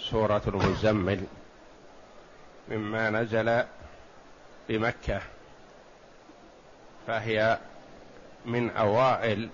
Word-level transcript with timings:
سورة 0.00 0.42
المزمل 0.46 1.24
مما 2.68 3.10
نزل 3.10 3.64
بمكة 4.68 5.20
فهي 7.06 7.58
من 8.44 8.70
أوائل 8.70 9.48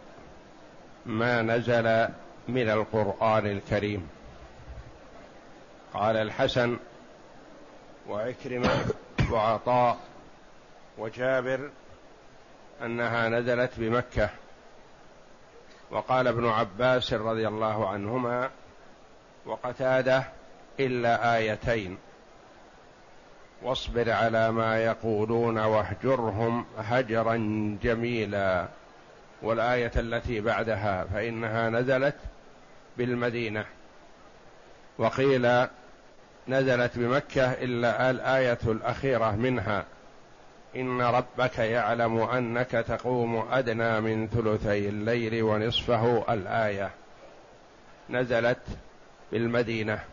ما 1.07 1.43
نزل 1.43 2.09
من 2.49 2.71
القرآن 2.71 3.47
الكريم. 3.47 4.09
قال 5.95 6.17
الحسن 6.17 6.77
وعكرمة 8.09 8.71
وعطاء 9.31 9.99
وجابر 10.99 11.71
أنها 12.83 13.29
نزلت 13.29 13.71
بمكة. 13.77 14.31
وقال 15.91 16.27
ابن 16.27 16.49
عباس 16.49 17.13
رضي 17.13 17.49
الله 17.49 17.89
عنهما 17.89 18.51
وقتاده 19.47 20.25
إلا 20.81 21.37
آيتين. 21.37 21.99
واصبر 23.63 24.11
على 24.11 24.51
ما 24.51 24.79
يقولون 24.85 25.59
واهجرهم 25.59 26.65
هجرا 26.79 27.37
جميلا. 27.83 28.67
والآية 29.43 29.93
التي 29.97 30.41
بعدها 30.41 31.05
فإنها 31.05 31.71
نزلت 31.71 32.17
بالمدينة. 32.97 33.65
وقيل 34.99 35.67
نزلت 36.49 36.99
بمكة 36.99 37.53
إلا 37.53 38.11
الآية 38.11 38.59
الأخيرة 38.67 39.31
منها. 39.31 39.85
إن 40.77 41.01
ربك 41.03 41.59
يعلم 41.59 42.19
أنك 42.19 42.71
تقوم 42.71 43.49
أدنى 43.53 44.01
من 44.01 44.29
ثلثي 44.29 44.89
الليل 44.89 45.43
ونصفه 45.43 46.25
الآية. 46.35 46.91
نزلت 48.11 48.63
بالمدينة. 49.33 50.05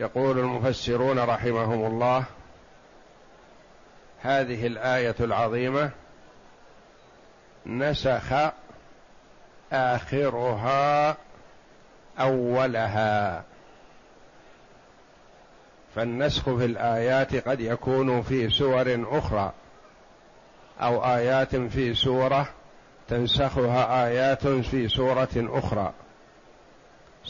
يقول 0.00 0.38
المفسرون 0.38 1.18
رحمهم 1.18 1.86
الله 1.86 2.24
هذه 4.22 4.66
الآية 4.66 5.14
العظيمة 5.20 5.90
نسخ 7.66 8.32
آخرها 9.72 11.16
أولها. 12.20 13.44
فالنسخ 15.94 16.42
في 16.42 16.64
الآيات 16.64 17.48
قد 17.48 17.60
يكون 17.60 18.22
في 18.22 18.50
سور 18.50 19.04
أخرى 19.18 19.52
أو 20.80 21.04
آيات 21.04 21.56
في 21.56 21.94
سورة 21.94 22.48
تنسخها 23.08 24.06
آيات 24.06 24.46
في 24.46 24.88
سورة 24.88 25.28
أخرى. 25.36 25.92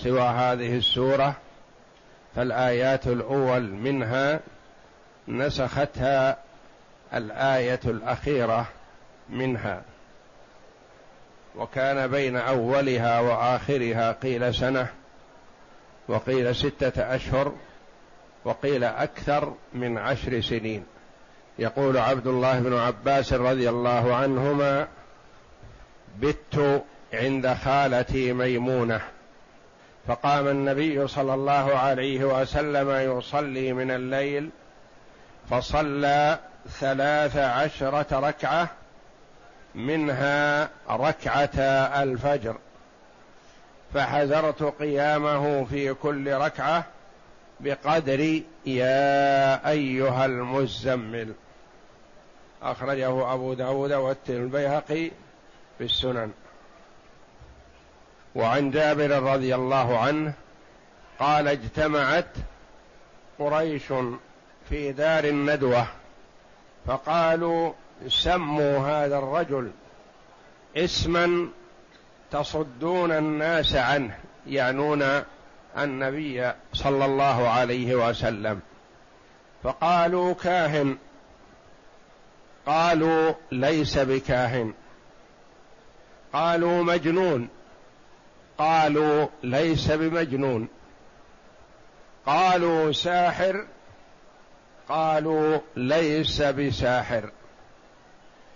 سوى 0.02 0.20
هذه 0.20 0.76
السورة 0.76 1.36
فالآيات 2.36 3.06
الأول 3.06 3.62
منها 3.62 4.40
نسختها 5.28 6.38
الآية 7.14 7.80
الأخيرة 7.84 8.66
منها. 9.30 9.82
وكان 11.56 12.06
بين 12.10 12.36
أولها 12.36 13.20
وآخرها 13.20 14.12
قيل 14.12 14.54
سنة 14.54 14.88
وقيل 16.08 16.56
ستة 16.56 17.14
أشهر 17.14 17.52
وقيل 18.44 18.84
أكثر 18.84 19.54
من 19.74 19.98
عشر 19.98 20.40
سنين. 20.40 20.84
يقول 21.58 21.98
عبد 21.98 22.26
الله 22.26 22.60
بن 22.60 22.76
عباس 22.78 23.32
رضي 23.32 23.68
الله 23.68 24.14
عنهما 24.14 24.88
بت 26.18 26.84
عند 27.12 27.54
خالتي 27.54 28.32
ميمونة. 28.32 29.00
فقام 30.08 30.48
النبي 30.48 31.08
صلى 31.08 31.34
الله 31.34 31.78
عليه 31.78 32.24
وسلم 32.24 33.18
يصلي 33.18 33.72
من 33.72 33.90
الليل 33.90 34.50
فصلى 35.50 36.38
ثلاث 36.68 37.36
عشرة 37.36 38.20
ركعة 38.28 38.68
منها 39.74 40.68
ركعة 40.90 41.58
الفجر. 42.02 42.56
فحذرت 43.94 44.62
قيامه 44.62 45.64
في 45.64 45.94
كل 45.94 46.32
ركعة 46.32 46.84
بقدر 47.60 48.42
يا 48.66 49.68
أيها 49.70 50.26
المزمل. 50.26 51.32
أخرجه 52.62 53.34
أبو 53.34 53.54
داود 53.54 53.92
والبيهقي 53.92 55.10
في 55.78 55.84
السنن. 55.84 56.32
وعن 58.38 58.70
جابر 58.70 59.22
رضي 59.22 59.54
الله 59.54 59.98
عنه 59.98 60.32
قال 61.18 61.48
اجتمعت 61.48 62.30
قريش 63.38 63.92
في 64.68 64.92
دار 64.92 65.24
الندوة 65.24 65.86
فقالوا 66.86 67.72
سموا 68.08 68.78
هذا 68.78 69.18
الرجل 69.18 69.70
اسما 70.76 71.48
تصدون 72.30 73.12
الناس 73.12 73.74
عنه 73.74 74.18
يعنون 74.46 75.22
النبي 75.78 76.52
صلى 76.72 77.04
الله 77.04 77.48
عليه 77.48 78.08
وسلم. 78.08 78.60
فقالوا 79.62 80.34
كاهن. 80.34 80.96
قالوا 82.66 83.32
ليس 83.52 83.98
بكاهن. 83.98 84.74
قالوا 86.32 86.82
مجنون. 86.82 87.48
قالوا 88.58 89.26
ليس 89.42 89.90
بمجنون. 89.90 90.68
قالوا 92.26 92.92
ساحر 92.92 93.66
قالوا 94.88 95.58
ليس 95.76 96.42
بساحر. 96.42 97.30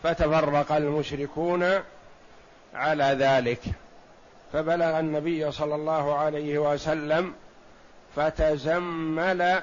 فتفرق 0.02 0.72
المشركون 0.72 1.82
على 2.74 3.04
ذلك. 3.04 3.60
فبلغ 4.52 4.98
النبي 4.98 5.52
صلى 5.52 5.74
الله 5.74 6.18
عليه 6.18 6.58
وسلم 6.58 7.34
فتزمل 8.16 9.62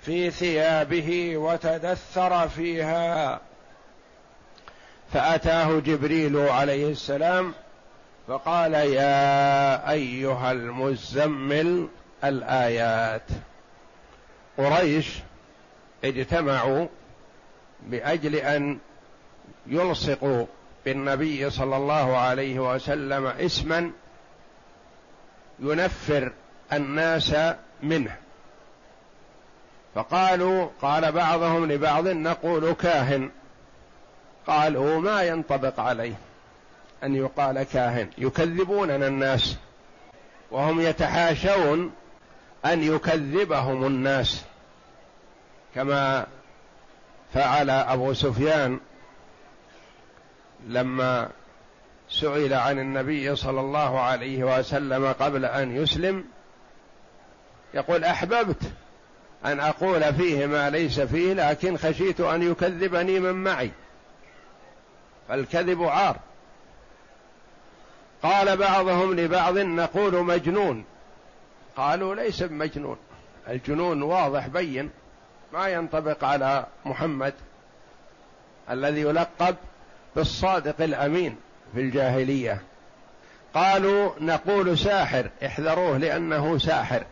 في 0.00 0.30
ثيابه 0.30 1.36
وتدثر 1.36 2.48
فيها. 2.48 3.40
فأتاه 5.12 5.80
جبريل 5.80 6.36
عليه 6.36 6.90
السلام 6.90 7.54
فقال 8.28 8.74
يا 8.74 9.90
أيها 9.90 10.52
المزمل 10.52 11.88
الآيات. 12.24 13.22
قريش 14.58 15.18
اجتمعوا 16.04 16.86
باجل 17.82 18.34
أن 18.34 18.78
يلصقوا 19.66 20.46
بالنبي 20.84 21.50
صلى 21.50 21.76
الله 21.76 22.16
عليه 22.16 22.74
وسلم 22.74 23.26
اسما 23.26 23.90
ينفر 25.58 26.32
الناس 26.72 27.36
منه. 27.82 28.16
فقالوا 29.94 30.68
قال 30.82 31.12
بعضهم 31.12 31.72
لبعض 31.72 32.08
نقول 32.08 32.72
كاهن. 32.72 33.30
قالوا 34.46 35.00
ما 35.00 35.22
ينطبق 35.22 35.80
عليه. 35.80 36.14
أن 37.04 37.14
يقال 37.14 37.62
كاهن. 37.62 38.10
يكذبوننا 38.18 39.06
الناس. 39.06 39.56
وهم 40.50 40.80
يتحاشون 40.80 41.92
أن 42.64 42.82
يكذبهم 42.82 43.86
الناس. 43.86 44.44
كما 45.74 46.26
فعل 47.34 47.70
أبو 47.70 48.12
سفيان 48.12 48.80
لما 50.66 51.28
سئل 52.10 52.54
عن 52.54 52.78
النبي 52.78 53.36
صلى 53.36 53.60
الله 53.60 54.00
عليه 54.00 54.58
وسلم 54.58 55.12
قبل 55.12 55.44
أن 55.44 55.76
يسلم 55.76 56.24
يقول 57.74 58.04
أحببت 58.04 58.62
أن 59.44 59.60
أقول 59.60 60.14
فيه 60.14 60.46
ما 60.46 60.70
ليس 60.70 61.00
فيه 61.00 61.32
لكن 61.32 61.76
خشيت 61.76 62.20
أن 62.20 62.50
يكذبني 62.50 63.20
من 63.20 63.44
معي. 63.44 63.70
فالكذب 65.28 65.82
عار. 65.82 66.16
قال 68.22 68.56
بعضهم 68.56 69.14
لبعض 69.14 69.58
نقول 69.58 70.24
مجنون. 70.24 70.84
قالوا 71.76 72.14
ليس 72.14 72.42
بمجنون. 72.42 72.96
الجنون 73.48 74.02
واضح 74.02 74.46
بين 74.46 74.90
ما 75.52 75.68
ينطبق 75.68 76.24
على 76.24 76.66
محمد 76.84 77.34
الذي 78.70 79.00
يلقب 79.00 79.56
بالصادق 80.16 80.80
الأمين 80.80 81.36
في 81.74 81.80
الجاهلية. 81.80 82.62
قالوا 83.54 84.10
نقول 84.20 84.78
ساحر 84.78 85.30
احذروه 85.46 85.98
لأنه 85.98 86.58
ساحر. 86.58 87.04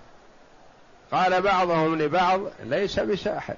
قال 1.12 1.42
بعضهم 1.42 1.98
لبعض 1.98 2.40
ليس 2.64 3.00
بساحر. 3.00 3.54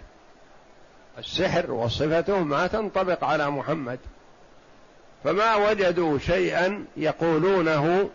السحر 1.19 1.71
وصفته 1.71 2.39
ما 2.39 2.67
تنطبق 2.67 3.25
على 3.25 3.51
محمد. 3.51 3.99
فما 5.25 5.55
وجدوا 5.57 6.19
شيئا 6.19 6.85
يقولونه 6.97 8.11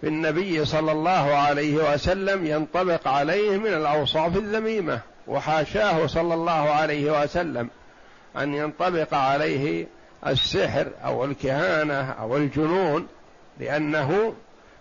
في 0.00 0.06
النبي 0.08 0.64
صلى 0.64 0.92
الله 0.92 1.34
عليه 1.34 1.92
وسلم 1.92 2.46
ينطبق 2.46 3.08
عليه 3.08 3.56
من 3.56 3.66
الأوصاف 3.66 4.36
الذميمة 4.36 5.00
وحاشاه 5.26 6.06
صلى 6.06 6.34
الله 6.34 6.52
عليه 6.52 7.22
وسلم 7.22 7.68
أن 8.36 8.54
ينطبق 8.54 9.14
عليه 9.14 9.86
السحر 10.26 10.88
أو 11.04 11.24
الكهانة 11.24 12.10
أو 12.10 12.36
الجنون 12.36 13.06
لأنه 13.60 14.34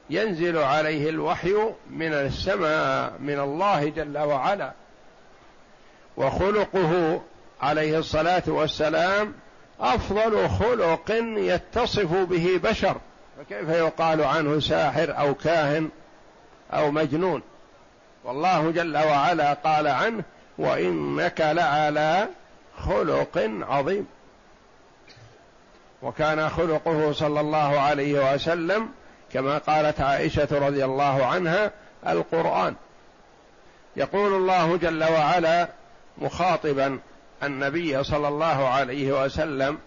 ينزل 0.10 0.58
عليه 0.58 1.10
الوحي 1.10 1.54
من 1.90 2.14
السماء 2.14 3.14
من 3.20 3.40
الله 3.40 3.90
جل 3.90 4.18
وعلا. 4.18 4.72
وخلقه 6.18 7.22
عليه 7.62 8.00
الصلاة 8.00 8.44
والسلام 8.48 9.34
أفضل 9.80 10.50
خلق 10.50 11.12
يتصف 11.38 12.14
به 12.14 12.60
بشر. 12.64 12.98
فكيف 13.38 13.70
يقال 13.70 14.24
عنه 14.24 14.60
ساحر 14.60 15.18
أو 15.20 15.36
كاهن 15.36 15.90
أو 16.74 16.92
مجنون؟ 16.92 17.42
والله 18.24 18.72
جل 18.72 18.98
وعلا 18.98 19.54
قال 19.54 19.88
عنه 19.88 20.24
وإنك 20.58 21.42
لعلى 21.42 22.28
خلق 22.78 23.50
عظيم. 23.62 24.08
وكان 26.02 26.50
خلقه 26.50 27.12
صلى 27.12 27.40
الله 27.40 27.80
عليه 27.80 28.34
وسلم 28.34 28.90
كما 29.34 29.58
قالت 29.58 30.02
عائشة 30.02 30.48
رضي 30.52 30.86
الله 30.86 31.26
عنها 31.26 31.72
القرآن. 32.08 32.76
يقول 33.96 34.34
الله 34.34 34.78
جل 34.78 35.04
وعلا 35.04 35.68
مخاطبا 36.18 37.00
النبي 37.44 38.04
صلى 38.04 38.28
الله 38.28 38.68
عليه 38.68 39.26
وسلم 39.26 39.78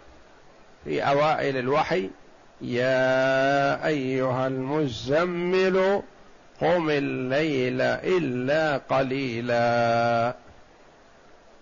في 0.85 1.03
أوائل 1.03 1.57
الوحي 1.57 2.11
يا 2.61 3.87
أيها 3.87 4.47
المزمل 4.47 6.03
قم 6.61 6.91
الليل 6.91 7.81
إلا 7.81 8.77
قليلا. 8.77 10.35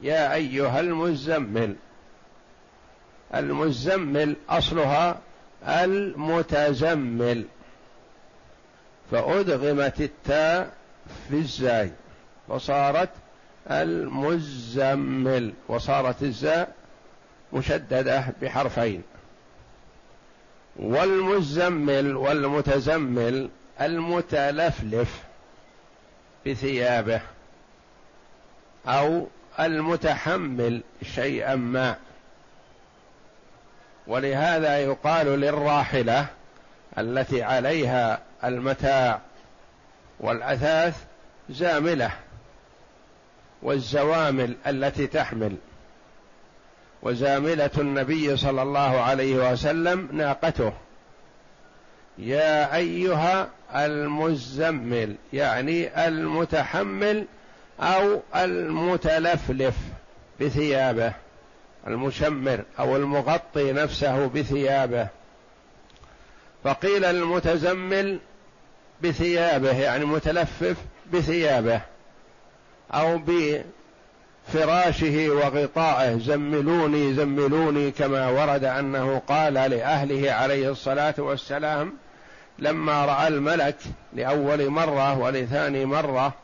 يا 0.01 0.35
أيها 0.35 0.81
المزمل. 0.81 1.77
المزمل 3.35 4.37
أصلها 4.49 5.19
المتزمل. 5.69 7.45
فأدغمت 9.11 10.01
التاء 10.01 10.71
في 11.29 11.35
الزاي 11.35 11.91
وصارت 12.49 13.11
المزمل 13.71 15.53
وصارت 15.69 16.23
الزاء 16.23 16.75
مشددة 17.53 18.25
بحرفين. 18.43 19.03
والمزمل 20.77 22.17
والمتزمل 22.17 23.49
المتلفلف 23.81 25.23
بثيابه 26.47 27.21
أو 28.87 29.27
المتحمل 29.61 30.83
شيئا 31.03 31.55
ما. 31.55 31.97
ولهذا 34.07 34.79
يقال 34.79 35.27
للراحلة 35.27 36.27
التي 36.99 37.43
عليها 37.43 38.21
المتاع 38.45 39.21
والأثاث 40.21 41.05
زاملة. 41.51 42.11
والزوامل 43.63 44.57
التي 44.67 45.07
تحمل. 45.07 45.57
وزاملة 47.03 47.71
النبي 47.79 48.37
صلى 48.37 48.63
الله 48.63 49.01
عليه 49.01 49.53
وسلم 49.53 50.09
ناقته. 50.13 50.73
يا 52.19 52.77
أيها 52.77 53.49
المزمل 53.75 55.15
يعني 55.33 56.09
المتحمل 56.09 57.25
أو 57.81 58.21
المتلفلف 58.37 59.75
بثيابه. 60.41 61.13
المشمر 61.87 62.65
أو 62.79 62.97
المغطي 62.97 63.73
نفسه 63.73 64.27
بثيابه. 64.27 65.09
فقيل 66.65 67.05
المتزمل 67.05 68.19
بثيابه 69.03 69.79
يعني 69.79 70.05
متلفف 70.05 70.77
بثيابه. 71.13 71.81
أو 72.95 73.21
بفراشه 74.49 75.31
وغطائه 75.31 76.19
زملوني 76.19 77.15
زملوني 77.15 77.91
كما 77.91 78.29
ورد 78.29 78.65
أنه 78.65 79.23
قال 79.29 79.55
لأهله 79.55 80.33
عليه 80.33 80.71
الصلاة 80.71 81.15
والسلام 81.19 81.93
لما 82.59 83.05
رأى 83.05 83.29
الملك 83.29 83.77
لأول 84.13 84.71
مرة 84.71 85.19
ولثاني 85.19 85.85
مرة 85.85 86.35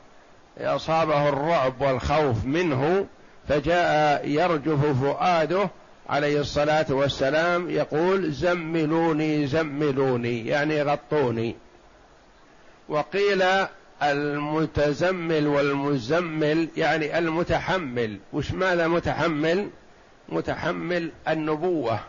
أصابه 0.59 1.29
الرعب 1.29 1.81
والخوف 1.81 2.45
منه 2.45 3.07
فجاء 3.49 4.29
يرجف 4.29 5.01
فؤاده 5.03 5.69
عليه 6.09 6.41
الصلاة 6.41 6.87
والسلام 6.91 7.71
يقول 7.71 8.33
زملوني 8.33 9.47
زملوني 9.47 10.47
يعني 10.47 10.83
غطوني. 10.83 11.57
وقيل 12.89 13.45
المتزمل 14.03 15.47
والمزمل 15.47 16.69
يعني 16.77 17.19
المتحمل. 17.19 18.19
وش 18.33 18.53
ماذا 18.53 18.89
متحمل؟ 18.89 19.71
متحمل 20.29 21.11
النبوة 21.29 22.01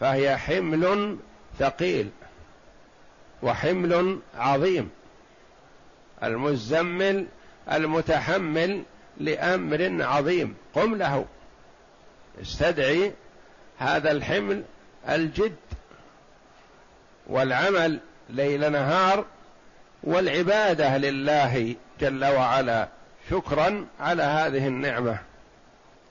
فهي 0.00 0.36
حمل 0.36 1.16
ثقيل 1.58 2.10
وحمل 3.42 4.18
عظيم. 4.34 4.90
المزمل 6.22 7.26
المتحمل 7.72 8.82
لأمر 9.20 9.96
عظيم. 10.00 10.54
قم 10.74 10.94
له. 10.94 11.26
استدعي 12.42 13.12
هذا 13.78 14.10
الحمل 14.10 14.62
الجد 15.08 15.56
والعمل 17.26 18.00
ليل 18.30 18.72
نهار 18.72 19.24
والعبادة 20.04 20.96
لله 20.98 21.74
جل 22.00 22.24
وعلا 22.24 22.88
شكرا 23.30 23.86
على 24.00 24.22
هذه 24.22 24.66
النعمة. 24.66 25.18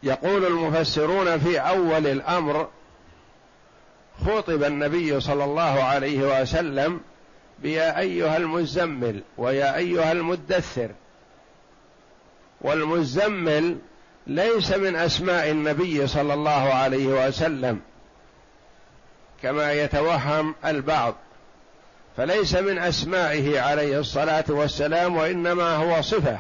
يقول 0.04 0.46
المفسرون 0.46 1.40
في 1.40 1.60
أول 1.60 2.08
الأمر 2.08 2.70
خطب 4.26 4.64
النبي 4.64 5.20
صلى 5.20 5.44
الله 5.44 5.84
عليه 5.84 6.42
وسلم 6.42 7.00
بيا 7.60 8.00
أيها 8.00 8.38
المزمل 8.38 9.24
ويا 9.38 9.76
أيها 9.76 10.12
المدثر. 10.12 10.90
والمزمل 12.62 13.78
ليس 14.28 14.72
من 14.72 14.96
أسماء 14.96 15.52
النبي 15.52 16.08
صلى 16.08 16.34
الله 16.34 16.74
عليه 16.74 17.28
وسلم 17.28 17.80
كما 19.42 19.74
يتوهم 19.74 20.56
البعض. 20.66 21.16
فليس 22.18 22.56
من 22.56 22.78
أسمائه 22.78 23.60
عليه 23.60 24.00
الصلاة 24.00 24.46
والسلام 24.50 25.16
وإنما 25.16 25.76
هو 25.76 26.02
صفة 26.02 26.40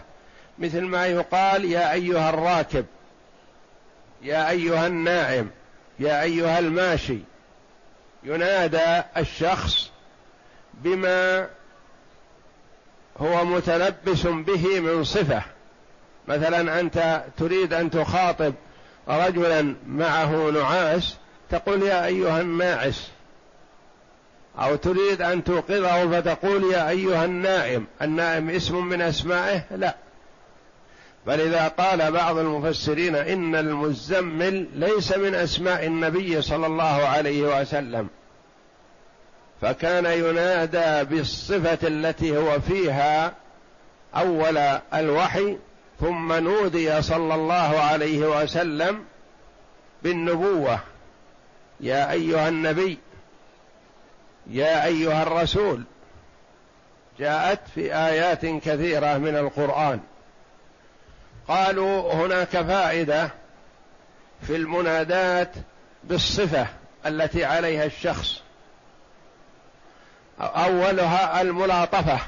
مثل 0.60 0.82
ما 0.82 1.08
يقال 1.08 1.66
يا 1.66 1.92
أيها 1.92 2.30
الراكب 2.30 2.86
يا 4.22 4.50
أيها 4.50 4.88
النائم 4.88 5.50
يا 6.00 6.22
أيها 6.22 6.60
الماشي. 6.60 7.18
ينادى 8.24 9.01
الشخص 9.18 9.90
بما 10.74 11.48
هو 13.18 13.46
متلبس 13.46 14.28
به 14.28 14.80
من 14.80 15.04
صفة. 15.04 15.42
مثلا 16.28 16.80
أنت 16.80 17.24
تريد 17.38 17.74
أن 17.74 17.92
تخاطب 17.92 18.54
رجلا 19.08 19.75
معه 19.88 20.50
نعاس 20.50 21.16
تقول 21.50 21.84
يا 21.84 22.06
أيها 22.06 22.42
الناعس 22.42 23.10
أو 24.60 24.75
تريد 24.75 25.22
أن 25.22 25.43
توقظه 25.43 26.22
فتقول 26.22 26.74
يا 26.74 26.89
أيها 26.89 27.25
النائم 27.25 27.86
النائم 28.01 28.50
اسم 28.50 28.86
من 28.86 29.01
أسمائه؟ 29.01 29.63
لا. 29.72 29.96
بل 31.27 31.41
إذا 31.41 31.67
قال 31.67 32.12
بعض 32.12 32.38
المفسرين 32.38 33.15
إن 33.15 33.55
المزمل 33.55 34.67
ليس 34.75 35.17
من 35.17 35.36
أسماء 35.36 35.86
النبي 35.86 36.41
صلى 36.41 36.67
الله 36.67 36.86
عليه 36.86 37.62
وسلم. 37.62 38.08
فكان 39.62 40.05
ينادى 40.05 41.15
بالصفة 41.15 41.88
التي 41.88 42.38
هو 42.38 42.60
فيها 42.60 43.34
أول 44.15 44.58
الوحي 44.93 45.58
ثم 46.00 46.34
نودي 46.34 47.01
صلى 47.01 47.36
الله 47.36 47.79
عليه 47.79 48.41
وسلم 48.41 49.03
بالنبوة. 50.03 50.79
يا 51.79 52.12
أيها 52.12 52.50
النبي 52.50 52.98
يا 54.48 54.86
أيها 54.86 55.24
الرسول 55.24 55.83
جاءت 57.19 57.60
في 57.75 57.95
آيات 57.95 58.45
كثيرة 58.45 59.17
من 59.17 59.38
القرآن. 59.38 60.00
قالوا 61.48 62.13
هناك 62.13 62.50
فائدة 62.50 63.29
في 64.41 64.55
المنادات 64.55 65.51
بالصفة 66.03 66.67
التي 67.05 67.45
عليها 67.45 67.86
الشخص. 67.86 68.41
أولها 70.39 71.41
الملاطفة. 71.41 72.19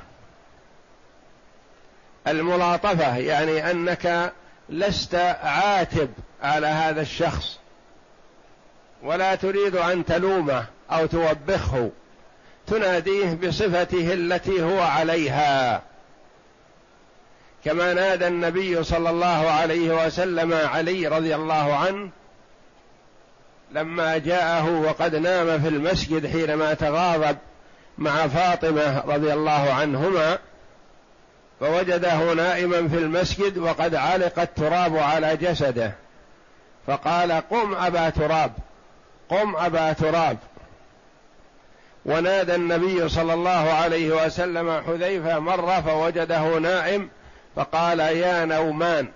الملاطفة 2.28 3.18
يعني 3.18 3.72
أنك 3.72 4.34
لست 4.70 5.16
عاتب 5.44 6.10
على 6.44 6.68
هذا 6.68 7.02
الشخص 7.02 7.60
ولا 9.04 9.36
تريد 9.36 9.76
أن 9.76 10.06
تلومه 10.06 10.66
أو 10.92 11.06
توبخه. 11.06 11.92
تناديه 12.68 13.34
بصفته 13.34 14.14
التي 14.14 14.64
هو 14.64 14.82
عليها. 14.82 15.82
كما 17.66 17.94
نادى 17.94 18.28
النبي 18.28 18.84
صلى 18.84 19.10
الله 19.10 19.50
عليه 19.50 20.06
وسلم 20.06 20.54
علي 20.54 21.08
رضي 21.08 21.36
الله 21.36 21.76
عنه 21.76 22.10
لما 23.72 24.18
جاءه 24.18 24.80
وقد 24.80 25.16
نام 25.16 25.62
في 25.62 25.68
المسجد 25.68 26.28
حينما 26.28 26.74
تغاضب 26.74 27.38
مع 27.98 28.28
فاطمة 28.28 29.04
رضي 29.08 29.34
الله 29.34 29.74
عنهما 29.74 30.38
فوجده 31.60 32.34
نائما 32.34 32.88
في 32.88 32.98
المسجد 32.98 33.58
وقد 33.58 33.96
علق 33.96 34.40
التراب 34.40 34.98
على 34.98 35.38
جسده 35.38 35.92
فقال 36.88 37.32
قم 37.32 37.76
أبا 37.76 38.10
تراب 38.10 38.52
قم 39.30 39.56
أبا 39.56 39.94
تراب. 39.94 40.38
ونادى 42.06 42.56
النبي 42.56 43.10
صلى 43.10 43.34
الله 43.34 43.72
عليه 43.72 44.26
وسلم 44.26 44.82
حذيفة 44.88 45.40
مرة 45.40 45.82
فوجده 45.82 46.60
نائم 46.60 47.10
فقال 47.56 48.00
يا 48.00 48.46
نومان. 48.46 49.08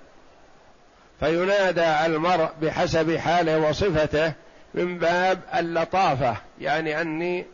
فينادى 1.19 2.05
المرء 2.05 2.49
بحسب 2.61 3.17
حاله 3.17 3.57
وصفته 3.59 4.33
من 4.73 4.97
باب 4.97 5.39
اللطافة 5.55 6.35
يعني 6.61 7.01
أني 7.01 7.45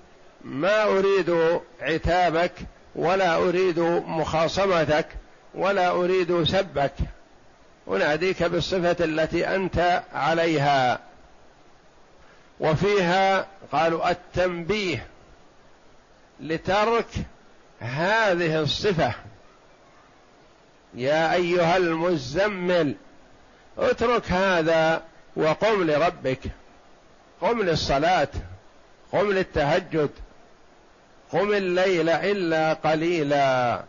ما 0.44 0.84
أريد 0.84 1.60
عتابك 1.82 2.52
ولا 2.96 3.36
أريد 3.36 3.80
مخاصمتك 4.08 5.06
ولا 5.56 5.90
أريد 5.92 6.44
سبك. 6.44 6.94
أناديك 7.88 8.44
بالصفة 8.44 8.96
التي 9.00 9.56
أنت 9.56 10.04
عليها. 10.14 11.00
وفيها 12.60 13.48
قالوا 13.72 14.12
التنبيه. 14.12 15.08
لترك 16.40 17.08
هذه 17.80 18.60
الصفة. 18.60 19.14
يا 20.94 21.34
أيها 21.34 21.78
المزمل 21.78 22.96
اترك 23.78 24.32
هذا 24.32 25.02
وقم 25.36 25.84
لربك. 25.84 26.40
قم 27.42 27.62
للصلاة 27.62 28.28
قم 29.12 29.32
للتهجد 29.32 30.10
قم 31.32 31.54
الليل 31.54 32.10
إلا 32.10 32.74
قليلا. 32.74 33.84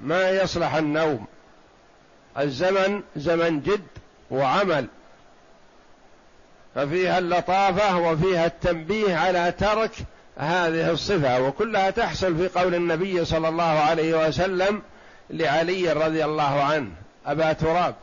ما 0.00 0.30
يصلح 0.30 0.74
النوم. 0.74 1.26
الزمن 2.38 3.02
زمن 3.16 3.60
جد 3.60 3.86
وعمل. 4.30 4.86
ففيها 6.74 7.18
اللطافة 7.18 7.96
وفيها 7.96 8.46
التنبيه 8.46 9.16
على 9.16 9.52
ترك 9.52 9.90
هذه 10.38 10.90
الصفة 10.90 11.40
وكلها 11.40 11.90
تحصل 11.90 12.36
في 12.36 12.60
قول 12.60 12.74
النبي 12.74 13.24
صلى 13.24 13.48
الله 13.48 13.62
عليه 13.64 14.28
وسلم 14.28 14.82
لعلي 15.30 15.92
رضي 15.92 16.24
الله 16.24 16.62
عنه 16.62 16.90
أبا 17.26 17.52
تراب. 17.52 17.94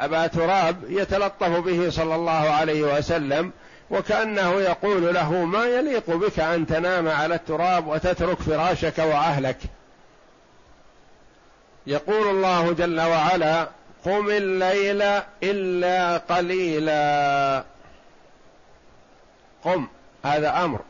أبا 0.00 0.26
تراب 0.26 0.76
يتلطف 0.88 1.48
به 1.48 1.90
صلى 1.90 2.14
الله 2.14 2.50
عليه 2.50 2.82
وسلم 2.82 3.52
وكأنه 3.90 4.60
يقول 4.60 5.14
له 5.14 5.32
ما 5.32 5.64
يليق 5.64 6.10
بك 6.10 6.40
أن 6.40 6.66
تنام 6.66 7.08
على 7.08 7.34
التراب 7.34 7.86
وتترك 7.86 8.38
فراشك 8.38 8.98
وأهلك؟ 8.98 9.58
يقول 11.86 12.28
الله 12.28 12.72
جل 12.72 13.00
وعلا 13.00 13.68
قم 14.04 14.28
الليل 14.30 15.02
إلا 15.42 16.16
قليلا. 16.16 17.64
قم. 19.64 19.88
هذا 20.24 20.64
أمر 20.64 20.80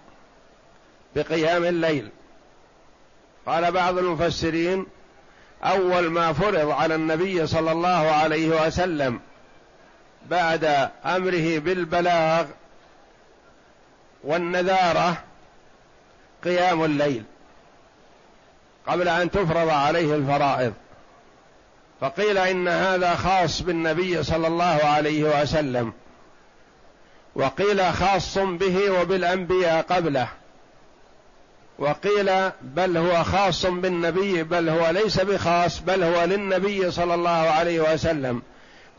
بقيام 1.16 1.64
الليل. 1.64 2.08
قال 3.46 3.72
بعض 3.72 3.98
المفسرين 3.98 4.86
أول 5.64 6.10
ما 6.10 6.32
فرض 6.32 6.70
على 6.70 6.94
النبي 6.94 7.46
صلى 7.46 7.72
الله 7.72 8.10
عليه 8.10 8.66
وسلم 8.66 9.20
بعد 10.30 10.64
أمره 11.04 11.58
بالبلاغ 11.58 12.46
والنذارة 14.24 15.16
قيام 16.44 16.84
الليل 16.84 17.24
قبل 18.86 19.08
أن 19.08 19.30
تفرض 19.30 19.68
عليه 19.68 20.14
الفرائض. 20.14 20.72
فقيل 22.00 22.38
إن 22.38 22.68
هذا 22.68 23.14
خاص 23.14 23.60
بالنبي 23.60 24.22
صلى 24.22 24.46
الله 24.46 24.80
عليه 24.84 25.42
وسلم. 25.42 25.92
وقيل 27.34 27.92
خاص 27.92 28.38
به 28.38 29.00
وبالأنبياء 29.00 29.82
قبله. 29.82 30.28
وقيل 31.78 32.50
بل 32.62 32.96
هو 32.96 33.24
خاص 33.24 33.66
بالنبي 33.66 34.42
بل 34.42 34.68
هو 34.68 34.90
ليس 34.90 35.20
بخاص 35.20 35.80
بل 35.80 36.02
هو 36.02 36.24
للنبي 36.24 36.90
صلى 36.90 37.14
الله 37.14 37.30
عليه 37.30 37.92
وسلم. 37.92 38.42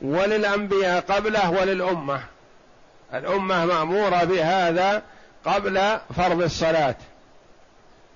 وللأنبياء 0.01 1.01
قبله 1.01 1.51
وللأمة. 1.51 2.23
الأمة 3.13 3.65
مأمورة 3.65 4.23
بهذا 4.23 5.01
قبل 5.45 6.00
فرض 6.15 6.41
الصلاة. 6.41 6.95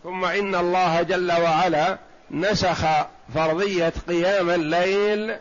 ثم 0.03 0.25
إن 0.25 0.55
الله 0.55 1.01
جل 1.01 1.31
وعلا 1.31 1.97
نسخ 2.31 2.85
فرضية 3.35 3.93
قيام 4.07 4.49
الليل 4.49 5.35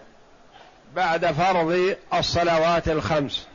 بعد 0.94 1.26
فرض 1.26 1.96
الصلوات 2.14 2.88
الخمس. 2.88 3.46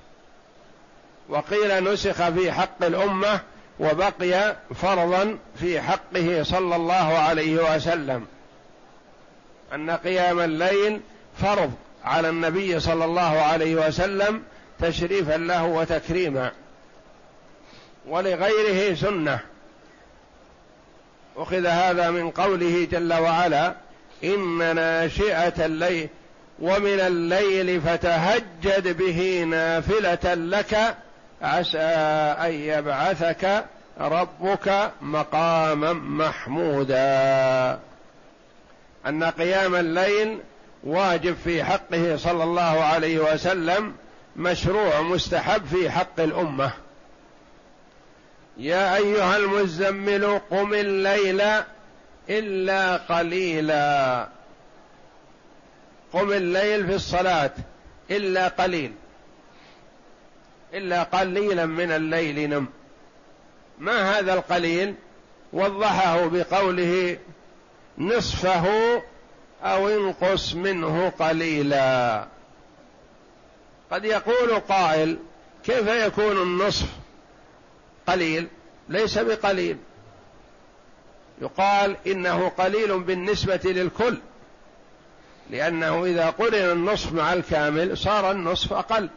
وقيل 1.29 1.83
نسخ 1.93 2.29
في 2.29 2.51
حق 2.51 2.83
الأمة 2.83 3.39
وبقي 3.79 4.55
فرضا 4.75 5.38
في 5.59 5.81
حقه 5.81 6.43
صلى 6.43 6.75
الله 6.75 7.17
عليه 7.17 7.75
وسلم. 7.75 8.25
أن 9.74 9.91
قيام 9.91 10.39
الليل 10.39 11.01
فرض 11.41 11.71
على 12.03 12.29
النبي 12.29 12.79
صلى 12.79 13.05
الله 13.05 13.41
عليه 13.41 13.88
وسلم 13.88 14.43
تشريفا 14.79 15.38
له 15.38 15.65
وتكريما 15.65 16.51
ولغيره 18.07 18.95
سنة. 18.95 19.39
أخذ 21.38 21.65
هذا 21.65 22.09
من 22.09 22.29
قوله 22.29 22.88
جل 22.91 23.13
وعلا 23.13 23.75
إن 24.24 24.75
ناشئة 24.75 25.65
الليل 25.65 26.09
ومن 26.59 27.00
الليل 27.00 27.81
فتهجد 27.81 28.98
به 28.98 29.43
نافلة 29.43 30.33
لك 30.33 30.95
عسى 31.41 31.77
أن 32.46 32.51
يبعثك 32.51 33.65
ربك 34.00 34.91
مقاما 35.01 35.93
محمودا. 35.93 37.79
أن 39.08 39.24
قيام 39.24 39.75
الليل 39.75 40.39
واجب 40.84 41.36
في 41.43 41.63
حقه 41.63 42.17
صلى 42.17 42.43
الله 42.43 42.84
عليه 42.84 43.19
وسلم 43.19 43.93
مشروع 44.36 45.01
مستحب 45.01 45.65
في 45.65 45.91
حق 45.91 46.19
الأمة. 46.19 46.72
يا 48.58 48.96
أيها 48.96 49.38
المزمل 49.38 50.39
قم 50.51 50.74
الليل 50.74 51.41
إلا 52.29 52.98
قليلا. 52.98 54.27
قم 56.13 56.31
الليل 56.31 56.88
في 56.88 56.96
الصلاة 56.96 57.51
إلا 58.12 58.48
قليل. 58.48 58.93
إلا 60.73 61.03
قليلا 61.03 61.65
من 61.65 61.91
الليل 61.91 62.49
نم. 62.49 62.65
ما 63.79 64.19
هذا 64.19 64.33
القليل؟ 64.33 64.95
وضحه 65.53 66.25
بقوله 66.25 67.17
نصفه 67.97 68.65
أو 69.63 69.89
انقص 69.89 70.53
منه 70.53 71.09
قليلا. 71.09 72.27
قد 73.91 74.05
يقول 74.05 74.59
قائل 74.59 75.17
كيف 75.63 75.88
يكون 75.88 76.41
النصف 76.41 76.88
قليل؟ 78.07 78.47
ليس 78.89 79.17
بقليل. 79.17 79.77
يقال 81.41 81.95
إنه 82.07 82.49
قليل 82.49 82.99
بالنسبة 82.99 83.59
للكل 83.63 84.17
لأنه 85.49 86.05
إذا 86.05 86.29
قرن 86.29 86.71
النصف 86.71 87.13
مع 87.13 87.33
الكامل 87.33 87.97
صار 87.97 88.31
النصف 88.31 88.73
أقل. 88.73 89.09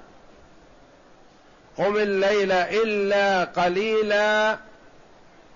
قم 1.76 1.97
الليل 1.97 2.52
إلا 2.52 3.45
قليلا 3.45 4.59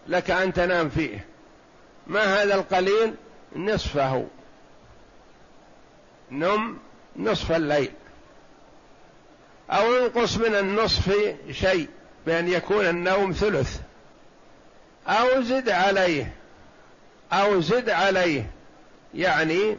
لك 0.09 0.31
أن 0.31 0.53
تنام 0.53 0.89
فيه. 0.89 1.27
ما 2.07 2.43
هذا 2.43 2.55
القليل؟ 2.55 3.15
نصفه. 3.57 4.27
نم 6.31 6.79
نصف 7.17 7.53
الليل. 7.53 7.91
أو 9.71 9.97
انقص 9.97 10.37
من 10.37 10.55
النصف 10.55 11.35
شيء 11.51 11.89
بأن 12.27 12.49
يكون 12.49 12.87
النوم 12.87 13.33
ثلث. 13.33 13.81
أو 15.09 15.43
زد 15.43 15.69
عليه. 15.69 16.33
أو 17.33 17.61
زد 17.61 17.91
عليه. 17.91 18.51
يعني 19.15 19.77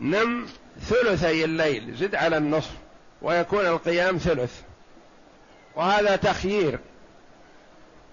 نم 0.00 0.46
ثلثي 0.80 1.44
الليل. 1.44 1.96
زد 1.96 2.14
على 2.14 2.36
النصف 2.36 2.70
ويكون 3.22 3.66
القيام 3.66 4.18
ثلث. 4.18 4.60
وهذا 5.76 6.16
تخيير 6.16 6.78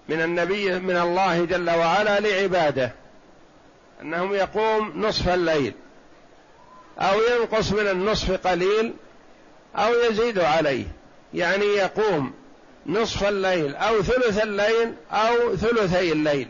من 0.08 0.22
النبي 0.22 0.78
من 0.78 0.96
الله 0.96 1.44
جل 1.44 1.70
وعلا 1.70 2.20
لعباده 2.20 2.92
أنهم 4.02 4.34
يقوم 4.34 4.92
نصف 4.96 5.28
الليل 5.28 5.74
أو 6.98 7.20
ينقص 7.20 7.72
من 7.72 7.88
النصف 7.88 8.46
قليل 8.46 8.94
أو 9.76 9.94
يزيد 9.94 10.38
عليه 10.38 10.84
يعني 11.34 11.64
يقوم 11.64 12.32
نصف 12.86 13.28
الليل 13.28 13.74
أو 13.76 14.02
ثلث 14.02 14.42
الليل 14.42 14.94
أو 15.12 15.56
ثلثي 15.56 16.12
الليل. 16.12 16.48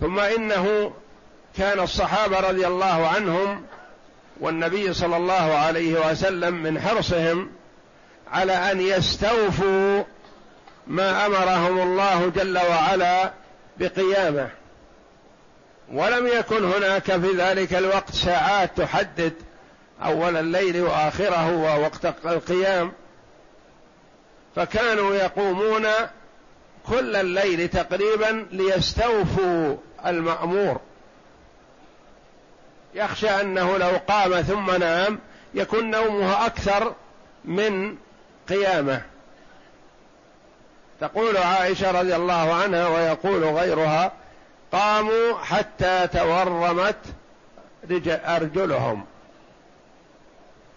ثم 0.00 0.20
إنه 0.20 0.92
كان 1.58 1.80
الصحابة 1.80 2.40
رضي 2.40 2.66
الله 2.66 3.06
عنهم 3.06 3.64
والنبي 4.40 4.94
صلى 4.94 5.16
الله 5.16 5.54
عليه 5.54 6.10
وسلم 6.10 6.54
من 6.54 6.80
حرصهم 6.80 7.50
على 8.32 8.52
أن 8.52 8.80
يستوفوا 8.80 10.02
ما 10.86 11.26
أمرهم 11.26 11.78
الله 11.82 12.28
جل 12.28 12.58
وعلا 12.58 13.32
بقيامه. 13.76 14.48
ولم 15.92 16.26
يكن 16.26 16.64
هناك 16.64 17.02
في 17.04 17.32
ذلك 17.36 17.74
الوقت 17.74 18.10
ساعات 18.10 18.76
تحدد 18.76 19.32
أول 20.02 20.36
الليل 20.36 20.82
وآخره 20.82 21.56
ووقت 21.56 22.04
القيام. 22.26 22.92
فكانوا 24.56 25.14
يقومون 25.14 25.86
كل 26.86 27.16
الليل 27.16 27.68
تقريبا 27.68 28.46
ليستوفوا 28.52 29.76
المأمور. 30.06 30.80
يخشى 32.94 33.28
أنه 33.28 33.78
لو 33.78 34.00
قام 34.08 34.42
ثم 34.42 34.70
نام 34.70 35.18
يكون 35.54 35.90
نومه 35.90 36.46
أكثر 36.46 36.94
من 37.44 37.96
قيامة. 38.48 39.02
تقول 41.00 41.36
عائشة 41.36 42.00
رضي 42.00 42.16
الله 42.16 42.54
عنها 42.54 42.88
ويقول 42.88 43.44
غيرها 43.44 44.12
قاموا 44.72 45.38
حتى 45.38 46.06
تورمت 46.06 46.96
أرجلهم 48.08 49.04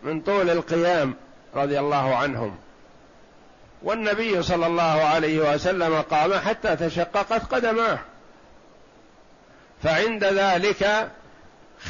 من 0.03 0.21
طول 0.21 0.49
القيام 0.49 1.15
رضي 1.55 1.79
الله 1.79 2.15
عنهم. 2.15 2.57
والنبي 3.83 4.43
صلى 4.43 4.67
الله 4.67 4.83
عليه 4.83 5.53
وسلم 5.53 6.01
قام 6.01 6.33
حتى 6.33 6.75
تشققت 6.75 7.53
قدماه. 7.53 7.99
فعند 9.83 10.23
ذلك 10.23 11.09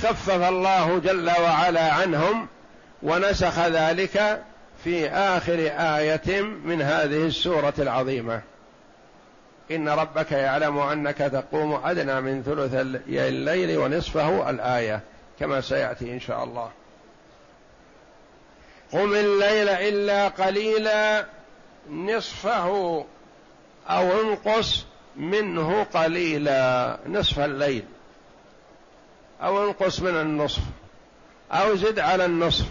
خفف 0.02 0.30
الله 0.30 1.00
جل 1.00 1.30
وعلا 1.30 1.94
عنهم 1.94 2.48
ونسخ 3.04 3.60
ذلك 3.60 4.44
في 4.86 5.10
آخر 5.10 5.72
آية 5.98 6.42
من 6.42 6.82
هذه 6.82 7.26
السورة 7.26 7.74
العظيمة. 7.80 8.42
إن 9.72 9.90
ربك 9.90 10.32
يعلم 10.32 10.78
أنك 10.78 11.18
تقوم 11.18 11.82
أدنى 11.86 12.22
من 12.22 12.44
ثلث 12.44 12.74
الليل 13.10 13.78
ونصفه 13.78 14.50
الآية 14.50 15.02
كما 15.40 15.62
سيأتي 15.62 16.14
إن 16.14 16.20
شاء 16.20 16.44
الله. 16.44 16.72
قم 18.92 19.16
الليل 19.16 19.70
إلا 19.70 20.28
قليلا 20.28 21.26
نصفه 21.90 23.06
أو 23.90 24.22
انقص 24.22 24.86
منه 25.16 25.84
قليلا 25.84 26.98
نصف 27.08 27.40
الليل 27.40 27.84
أو 29.42 29.68
انقص 29.68 30.00
من 30.00 30.16
النصف 30.16 30.62
أو 31.52 31.76
زد 31.76 32.00
على 32.00 32.26
النصف. 32.26 32.66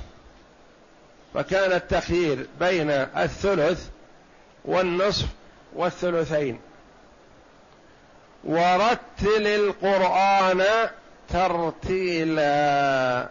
فكان 1.35 1.73
التخيير 1.73 2.47
بين 2.61 2.91
الثلث 2.91 3.89
والنصف 4.65 5.27
والثلثين. 5.73 6.61
ورتل 8.45 9.47
القرآن 9.47 10.65
ترتيلا. 11.29 13.29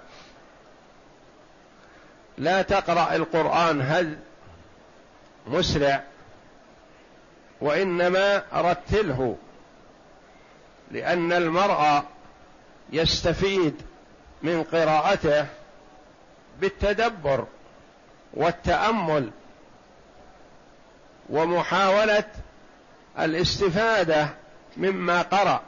لا 2.38 2.62
تقرأ 2.62 3.16
القرآن 3.16 3.82
هذ 3.82 4.14
مسرع 5.48 6.04
وإنما 7.62 8.44
رتله 8.54 9.38
لأن 10.92 11.34
المرء 11.34 12.04
يستفيد 12.92 13.82
من 14.42 14.64
قراءته 14.64 15.46
بالتدبر. 16.60 17.46
والتأمل 18.34 19.30
ومحاولة 21.30 22.24
الاستفادة 23.20 24.28
مما 24.78 25.22
قرأ. 25.22 25.62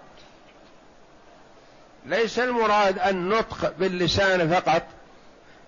ليس 2.06 2.40
المراد 2.40 3.00
النطق 3.00 3.74
باللسان 3.80 4.50
فقط 4.54 4.84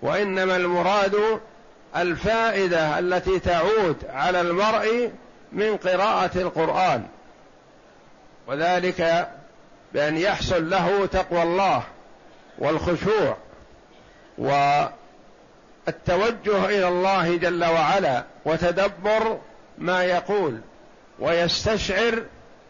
وإنما 0.02 0.56
المراد 0.56 1.40
الفائدة 1.96 2.98
التي 2.98 3.38
تعود 3.38 3.96
على 4.08 4.40
المرء 4.40 5.12
من 5.52 5.76
قراءة 5.76 6.30
القرآن. 6.38 7.06
وذلك 8.46 9.30
بأن 9.92 10.16
يحصل 10.16 10.70
له 10.70 11.06
تقوى 11.06 11.42
الله 11.42 11.82
والخشوع 12.58 13.36
والتوجه 15.88 16.64
إلى 16.64 16.88
الله 16.88 17.36
جل 17.36 17.64
وعلا 17.64 18.24
وتدبر 18.44 19.38
ما 19.78 20.04
يقول 20.04 20.60
ويستشعر 21.18 22.22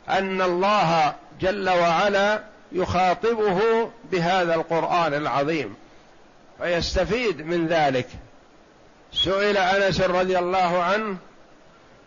أن 0.08 0.42
الله 0.42 1.14
جل 1.40 1.68
وعلا 1.68 2.40
يخاطبه 2.72 3.90
بهذا 4.12 4.54
القرآن 4.54 5.14
العظيم. 5.14 5.74
فيستفيد 6.58 7.46
من 7.46 7.66
ذلك. 7.66 8.08
سئل 9.12 9.56
أنس 9.56 10.00
رضي 10.00 10.38
الله 10.38 10.82
عنه 10.82 11.16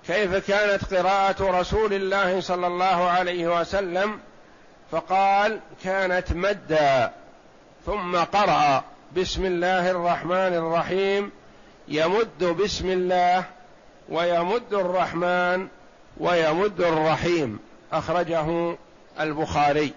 كيف 0.07 0.47
كانت 0.51 0.93
قراءة 0.93 1.59
رسول 1.59 1.93
الله 1.93 2.41
صلى 2.41 2.67
الله 2.67 3.09
عليه 3.09 3.59
وسلم؟ 3.59 4.19
فقال 4.91 5.59
كانت 5.83 6.31
مدا 6.31 7.11
ثم 7.85 8.17
قرأ. 8.17 8.83
بسم 9.15 9.45
الله 9.45 9.91
الرحمن 9.91 10.53
الرحيم. 10.53 11.31
يمد 11.87 12.43
بسم 12.43 12.89
الله 12.89 13.43
ويمد 14.09 14.73
الرحمن 14.73 15.67
ويمد 16.17 16.81
الرحيم. 16.81 17.59
أخرجه 17.93 18.77
البخاري. 19.19 19.93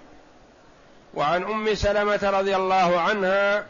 وعن 1.15 1.43
أم 1.43 1.75
سلمة 1.75 2.21
رضي 2.23 2.57
الله 2.57 3.01
عنها 3.01 3.65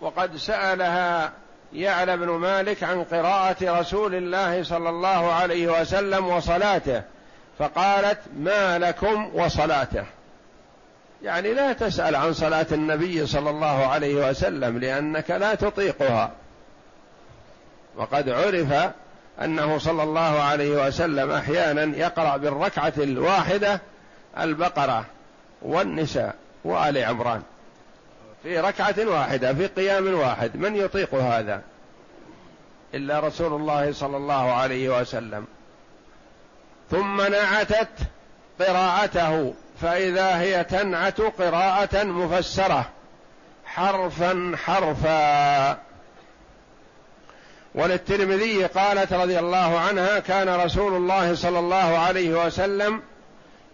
وقد 0.00 0.36
سألها 0.36 1.32
يعلى 1.72 2.16
بن 2.16 2.28
مالك 2.28 2.82
عن 2.82 3.04
قراءة 3.04 3.80
رسول 3.80 4.14
الله 4.14 4.62
صلى 4.62 4.88
الله 4.88 5.32
عليه 5.32 5.80
وسلم 5.80 6.28
وصلاته 6.28 7.02
فقالت 7.58 8.18
ما 8.36 8.78
لكم 8.78 9.30
وصلاته؟ 9.34 10.04
يعني 11.22 11.54
لا 11.54 11.72
تسأل 11.72 12.16
عن 12.16 12.32
صلاة 12.32 12.66
النبي 12.72 13.26
صلى 13.26 13.50
الله 13.50 13.86
عليه 13.86 14.30
وسلم 14.30 14.78
لأنك 14.78 15.30
لا 15.30 15.54
تطيقها. 15.54 16.30
وقد 17.96 18.28
عرف 18.28 18.92
أنه 19.42 19.78
صلى 19.78 20.02
الله 20.02 20.42
عليه 20.42 20.86
وسلم 20.86 21.30
أحيانا 21.30 21.96
يقرأ 21.96 22.36
بالركعة 22.36 22.92
الواحدة 22.98 23.80
البقرة 24.38 25.04
والنساء 25.62 26.34
وآل 26.64 26.98
عمران. 26.98 27.42
في 28.42 28.60
ركعة 28.60 28.94
واحدة 28.98 29.54
في 29.54 29.66
قيام 29.66 30.14
واحد. 30.14 30.56
من 30.56 30.76
يطيق 30.76 31.14
هذا؟ 31.14 31.62
إلا 32.94 33.20
رسول 33.20 33.52
الله 33.52 33.92
صلى 33.92 34.16
الله 34.16 34.52
عليه 34.52 35.00
وسلم. 35.00 35.44
ثم 36.90 37.22
نعتت 37.22 37.88
قراءته. 38.60 39.54
فإذا 39.80 40.40
هي 40.40 40.64
تنعت 40.64 41.20
قراءة 41.20 42.04
مفسرة. 42.04 42.88
حرفا 43.66 44.52
حرفا. 44.64 45.78
وللترمذي 47.74 48.64
قالت 48.64 49.12
رضي 49.12 49.38
الله 49.38 49.78
عنها 49.78 50.18
كان 50.18 50.48
رسول 50.48 50.96
الله 50.96 51.34
صلى 51.34 51.58
الله 51.58 51.98
عليه 51.98 52.46
وسلم 52.46 53.02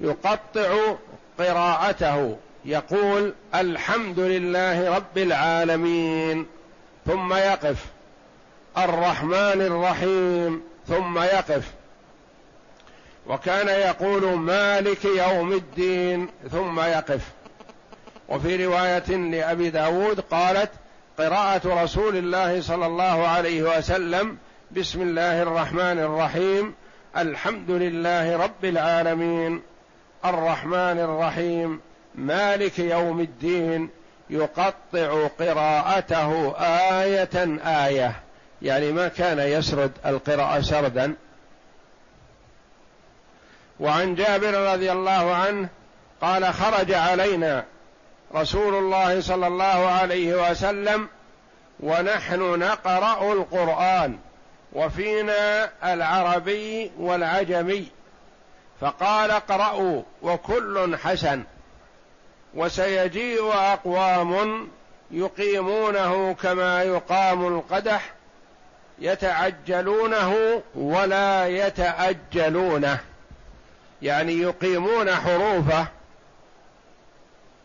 يقطع 0.01 0.97
قراءته 1.39 2.37
يقول 2.65 3.35
الحمد 3.55 4.21
لله 4.21 4.97
رب 4.97 5.19
العالمين. 5.19 6.47
ثم 7.07 7.35
يقف. 7.35 7.85
الرحمن 8.79 9.63
الرحيم. 9.63 10.63
ثم 10.89 11.19
يقف. 11.19 11.71
وكان 13.29 13.69
يقول 13.69 14.39
مالك 14.39 15.05
يوم 15.05 15.53
الدين 15.53 16.29
ثم 16.51 16.81
يقف. 16.81 17.21
وفي 18.29 18.67
رواية 18.67 19.17
لأبي 19.17 19.71
داود 19.71 20.21
قالت 20.21 20.71
قراءة 21.19 21.83
رسول 21.85 22.17
الله 22.17 22.61
صلى 22.61 22.87
الله 22.87 23.29
عليه 23.29 23.79
وسلم 23.79 24.37
بسم 24.71 25.03
الله 25.03 25.43
الرحمن 25.43 25.99
الرحيم 25.99 26.75
الحمد 27.17 27.71
لله 27.71 28.37
رب 28.37 28.65
العالمين. 28.65 29.63
الرحمن 30.25 30.99
الرحيم. 30.99 31.81
مالك 32.15 32.79
يوم 32.79 33.21
الدين. 33.21 33.89
يقطع 34.31 35.27
قراءته 35.41 36.55
آية 37.03 37.59
آية. 37.87 38.13
يعني 38.63 38.93
ما 38.93 39.09
كان 39.09 39.39
يسرد 39.39 39.91
القراءة 40.07 40.61
سردا. 40.61 41.15
وعن 43.81 44.15
جابر 44.15 44.73
رضي 44.73 44.93
الله 44.93 45.35
عنه 45.35 45.69
قال 46.21 46.55
خرج 46.55 46.93
علينا 46.93 47.65
رسول 48.35 48.75
الله 48.75 49.21
صلى 49.21 49.47
الله 49.47 49.89
عليه 49.89 50.51
وسلم 50.51 51.09
ونحن 51.81 52.41
نقرأ 52.41 53.33
القرآن 53.33 54.19
وفينا 54.73 55.71
العربي 55.85 56.91
والعجمي. 56.99 57.87
فقال 58.81 59.31
اقرأوا 59.31 60.03
وكل 60.23 60.97
حسن. 60.97 61.43
وسيجيء 62.55 63.53
أقوام 63.53 64.69
يقيمونه 65.11 66.35
كما 66.35 66.83
يقام 66.83 67.47
القدح 67.47 68.13
يتعجلونه 68.99 70.63
ولا 70.75 71.49
يتأجلونه. 71.49 73.01
يعني 74.03 74.33
يقيمون 74.33 75.11
حروفه 75.11 75.87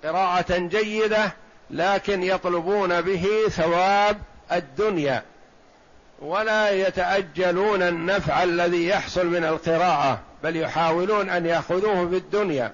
قراءة 0.04 0.58
جيدة 0.58 1.34
لكن 1.70 2.24
يطلبون 2.24 3.02
به 3.02 3.28
ثواب 3.50 4.22
الدنيا. 4.52 5.24
ولا 6.20 6.70
يتأجلون 6.70 7.82
النفع 7.82 8.44
الذي 8.44 8.88
يحصل 8.88 9.28
من 9.28 9.44
القراءة 9.44 10.20
بل 10.44 10.58
يحاولون 10.58 11.30
أن 11.30 11.46
يأخذوه 11.46 12.10
في 12.10 12.18
الدنيا. 12.18 12.72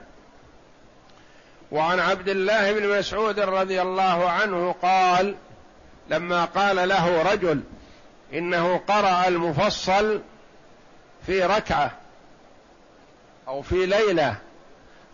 وعن 1.72 2.00
عبد 2.00 2.30
الله 2.30 2.72
بن 2.72 3.00
مسعود 3.00 3.40
رضي 3.40 3.82
الله 3.82 4.30
عنه 4.30 4.76
قال 4.82 5.36
لما 6.10 6.46
قال 6.46 6.90
له 6.90 7.22
رجل 7.34 7.62
إنه 8.34 8.78
قرأ 8.78 9.28
المفصل 9.28 10.22
في 11.26 11.44
ركعة 11.44 11.92
أو 13.48 13.62
في 13.62 13.86
ليلة 13.86 14.36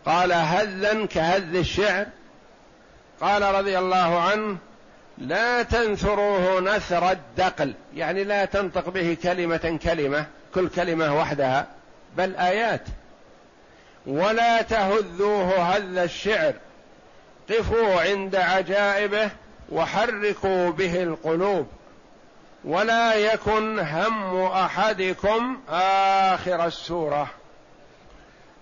قال 0.06 0.34
هذا 0.34 1.06
كهذ 1.06 1.56
الشعر 1.56 2.08
قال 3.22 3.42
رضي 3.42 3.80
الله 3.80 4.22
عنه 4.22 4.58
لا 5.18 5.64
تنثروه 5.64 6.60
نثر 6.60 7.12
الدقل 7.12 7.74
يعني 7.96 8.24
لا 8.24 8.46
تنطق 8.46 8.90
به 8.90 9.18
كلمة 9.24 9.80
كلمة 9.84 10.26
كل 10.56 10.70
كلمة 10.70 11.20
وحدها 11.20 11.68
بل 12.18 12.36
آيات 12.36 12.82
ولا 14.06 14.62
تهذوه 14.62 15.76
هذ 15.76 15.98
الشعر 15.98 16.54
قفوا 17.50 18.02
عند 18.02 18.36
عجائبه 18.36 19.30
وحركوا 19.72 20.70
به 20.70 21.04
القلوب 21.04 21.68
ولا 22.64 23.14
يكن 23.14 23.80
هم 23.80 24.42
أحدكم 24.42 25.60
آخر 25.70 26.66
السورة 26.66 27.28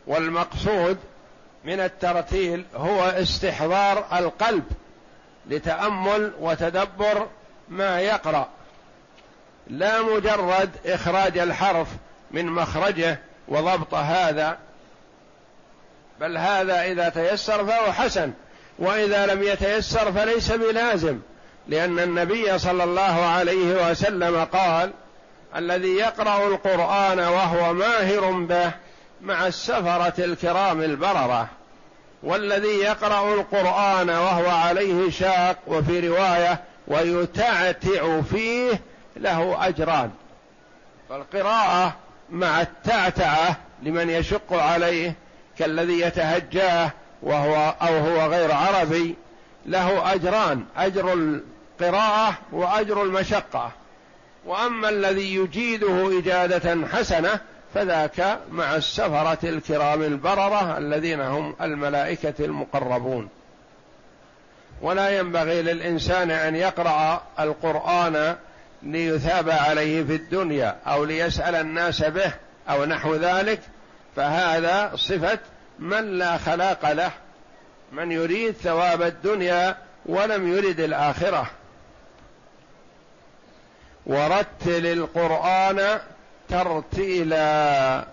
والمقصود 0.07 0.97
من 1.65 1.79
الترتيل 1.79 2.65
هو 2.75 3.03
استحضار 3.03 4.05
القلب 4.13 4.63
لتأمل 5.49 6.31
وتدبر 6.39 7.27
ما 7.69 7.99
يقرأ. 7.99 8.47
لا 9.67 10.01
مجرد 10.01 10.69
إخراج 10.85 11.37
الحرف 11.37 11.87
من 12.31 12.45
مخرجه 12.45 13.19
وضبط 13.47 13.93
هذا 13.93 14.57
بل 16.19 16.37
هذا 16.37 16.83
إذا 16.83 17.09
تيسر 17.09 17.65
فهو 17.65 17.91
حسن 17.91 18.31
وإذا 18.79 19.25
لم 19.25 19.43
يتيسر 19.43 20.11
فليس 20.11 20.51
بلازم 20.51 21.19
لأن 21.67 21.99
النبي 21.99 22.59
صلى 22.59 22.83
الله 22.83 23.25
عليه 23.25 23.89
وسلم 23.89 24.43
قال 24.43 24.91
الذي 25.55 25.95
يقرأ 25.95 26.47
القرآن 26.47 27.19
وهو 27.19 27.73
ماهر 27.73 28.31
به 28.31 28.71
مع 29.21 29.47
السفرة 29.47 30.25
الكرام 30.25 30.81
البررة 30.81 31.49
والذي 32.23 32.67
يقرأ 32.67 33.33
القرآن 33.33 34.09
وهو 34.09 34.49
عليه 34.49 35.09
شاق 35.09 35.57
وفي 35.67 36.07
رواية 36.07 36.61
ويتعتع 36.87 38.21
فيه 38.21 38.81
له 39.15 39.67
أجران. 39.67 40.11
فالقراءة 41.09 41.95
مع 42.29 42.61
التعتعة 42.61 43.57
لمن 43.83 44.09
يشق 44.09 44.53
عليه 44.53 45.13
كالذي 45.57 46.01
يتهجاه 46.01 46.91
وهو 47.23 47.73
أو 47.81 47.97
هو 47.97 48.31
غير 48.31 48.51
عربي 48.51 49.15
له 49.65 50.13
أجران 50.13 50.65
أجر 50.77 51.13
القراءة 51.13 52.33
وأجر 52.51 53.03
المشقة. 53.03 53.71
وأما 54.45 54.89
الذي 54.89 55.35
يجيده 55.35 56.19
إجادة 56.19 56.87
حسنة 56.87 57.39
فذاك 57.73 58.39
مع 58.51 58.75
السفرة 58.75 59.37
الكرام 59.43 60.01
البررة 60.01 60.77
الذين 60.77 61.21
هم 61.21 61.55
الملائكة 61.61 62.33
المقربون. 62.45 63.29
ولا 64.81 65.09
ينبغي 65.09 65.61
للإنسان 65.61 66.31
أن 66.31 66.55
يقرأ 66.55 67.23
القرآن 67.39 68.35
ليثاب 68.83 69.49
عليه 69.49 70.03
في 70.03 70.15
الدنيا 70.15 70.75
أو 70.87 71.03
ليسأل 71.05 71.55
الناس 71.55 72.03
به 72.03 72.33
أو 72.69 72.85
نحو 72.85 73.15
ذلك 73.15 73.59
فهذا 74.15 74.91
صفة 74.95 75.39
من 75.79 76.17
لا 76.17 76.37
خلاق 76.37 76.91
له 76.91 77.11
من 77.91 78.11
يريد 78.11 78.53
ثواب 78.53 79.01
الدنيا 79.01 79.77
ولم 80.05 80.57
يرد 80.57 80.79
الآخرة. 80.79 81.49
ورتل 84.05 84.85
القرآن 84.85 85.99
ترتيلا 86.51 88.05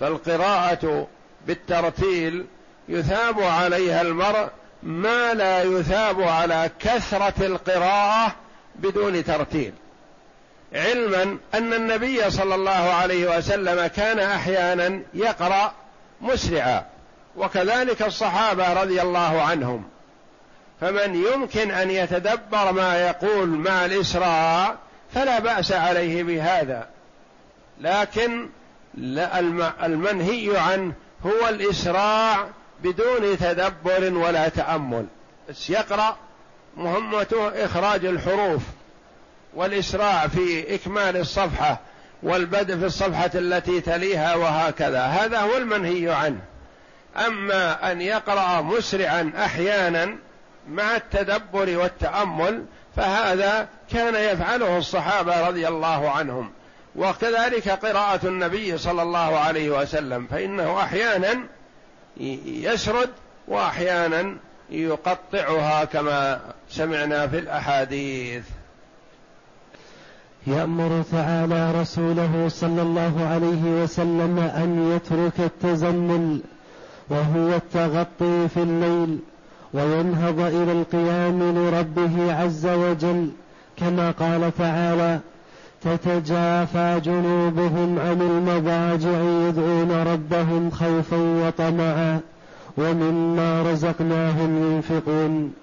فالقراءة 0.00 1.06
بالترتيل 1.46 2.46
يثاب 2.88 3.42
عليها 3.42 4.02
المرء 4.02 4.48
ما 4.82 5.34
لا 5.34 5.62
يثاب 5.62 6.22
على 6.22 6.70
كثرة 6.80 7.46
القراءة 7.46 8.34
بدون 8.76 9.24
ترتيل. 9.24 9.72
علما 10.74 11.38
أن 11.54 11.72
النبي 11.74 12.30
صلى 12.30 12.54
الله 12.54 12.70
عليه 12.70 13.38
وسلم 13.38 13.86
كان 13.86 14.18
أحيانا 14.18 15.00
يقرأ 15.14 15.72
مسرعا 16.20 16.84
وكذلك 17.36 18.02
الصحابة 18.02 18.82
رضي 18.82 19.02
الله 19.02 19.42
عنهم. 19.42 19.84
فمن 20.80 21.24
يمكن 21.32 21.70
أن 21.70 21.90
يتدبر 21.90 22.72
ما 22.72 23.06
يقول 23.06 23.48
مع 23.48 23.84
الإسراء 23.84 24.76
فلا 25.14 25.38
بأس 25.38 25.72
عليه 25.72 26.22
بهذا. 26.22 26.86
لكن 27.80 28.48
المنهي 29.82 30.58
عنه 30.58 30.92
هو 31.26 31.48
الإسراع 31.48 32.46
بدون 32.82 33.38
تدبر 33.38 34.14
ولا 34.14 34.48
تأمل. 34.48 35.06
بس 35.48 35.70
يقرأ 35.70 36.16
مهمته 36.76 37.64
إخراج 37.64 38.04
الحروف 38.04 38.62
والإسراع 39.54 40.26
في 40.28 40.74
إكمال 40.74 41.16
الصفحة 41.16 41.80
والبدء 42.22 42.76
في 42.78 42.86
الصفحة 42.86 43.30
التي 43.34 43.80
تليها 43.80 44.34
وهكذا. 44.34 45.02
هذا 45.02 45.40
هو 45.40 45.56
المنهي 45.56 46.10
عنه. 46.10 46.40
أما 47.26 47.92
أن 47.92 48.00
يقرأ 48.00 48.60
مسرعا 48.60 49.32
أحيانا 49.36 50.16
مع 50.68 50.96
التدبر 50.96 51.76
والتأمل 51.78 52.64
فهذا 52.96 53.68
كان 53.92 54.14
يفعله 54.14 54.78
الصحابة 54.78 55.48
رضي 55.48 55.68
الله 55.68 56.10
عنهم. 56.10 56.50
وكذلك 56.96 57.68
قراءة 57.68 58.26
النبي 58.26 58.78
صلى 58.78 59.02
الله 59.02 59.38
عليه 59.38 59.70
وسلم 59.80 60.26
فإنه 60.26 60.80
أحيانا 60.80 61.40
يسرد 62.46 63.10
وأحيانا 63.48 64.36
يقطعها 64.70 65.84
كما 65.84 66.40
سمعنا 66.70 67.26
في 67.26 67.38
الأحاديث. 67.38 68.44
يأمر 70.46 71.02
تعالى 71.12 71.72
رسوله 71.80 72.48
صلى 72.48 72.82
الله 72.82 73.26
عليه 73.30 73.82
وسلم 73.82 74.38
أن 74.38 74.96
يترك 74.96 75.40
التزمل 75.40 76.40
وهو 77.08 77.54
التغطي 77.54 78.48
في 78.48 78.56
الليل 78.56 79.18
وينهض 79.74 80.40
إلى 80.40 80.72
القيام 80.72 81.58
لربه 81.58 82.34
عز 82.42 82.66
وجل 82.66 83.30
كما 83.76 84.10
قال 84.10 84.52
تعالى 84.58 85.20
تتجافى 85.82 87.00
جنوبهم 87.04 87.98
عن 87.98 88.20
المضاجع 88.20 89.20
يدعون 89.48 90.02
ربهم 90.12 90.70
خوفا 90.70 91.16
وطمعا 91.16 92.20
ومما 92.76 93.62
رزقناهم 93.62 94.72
ينفقون. 94.72 95.54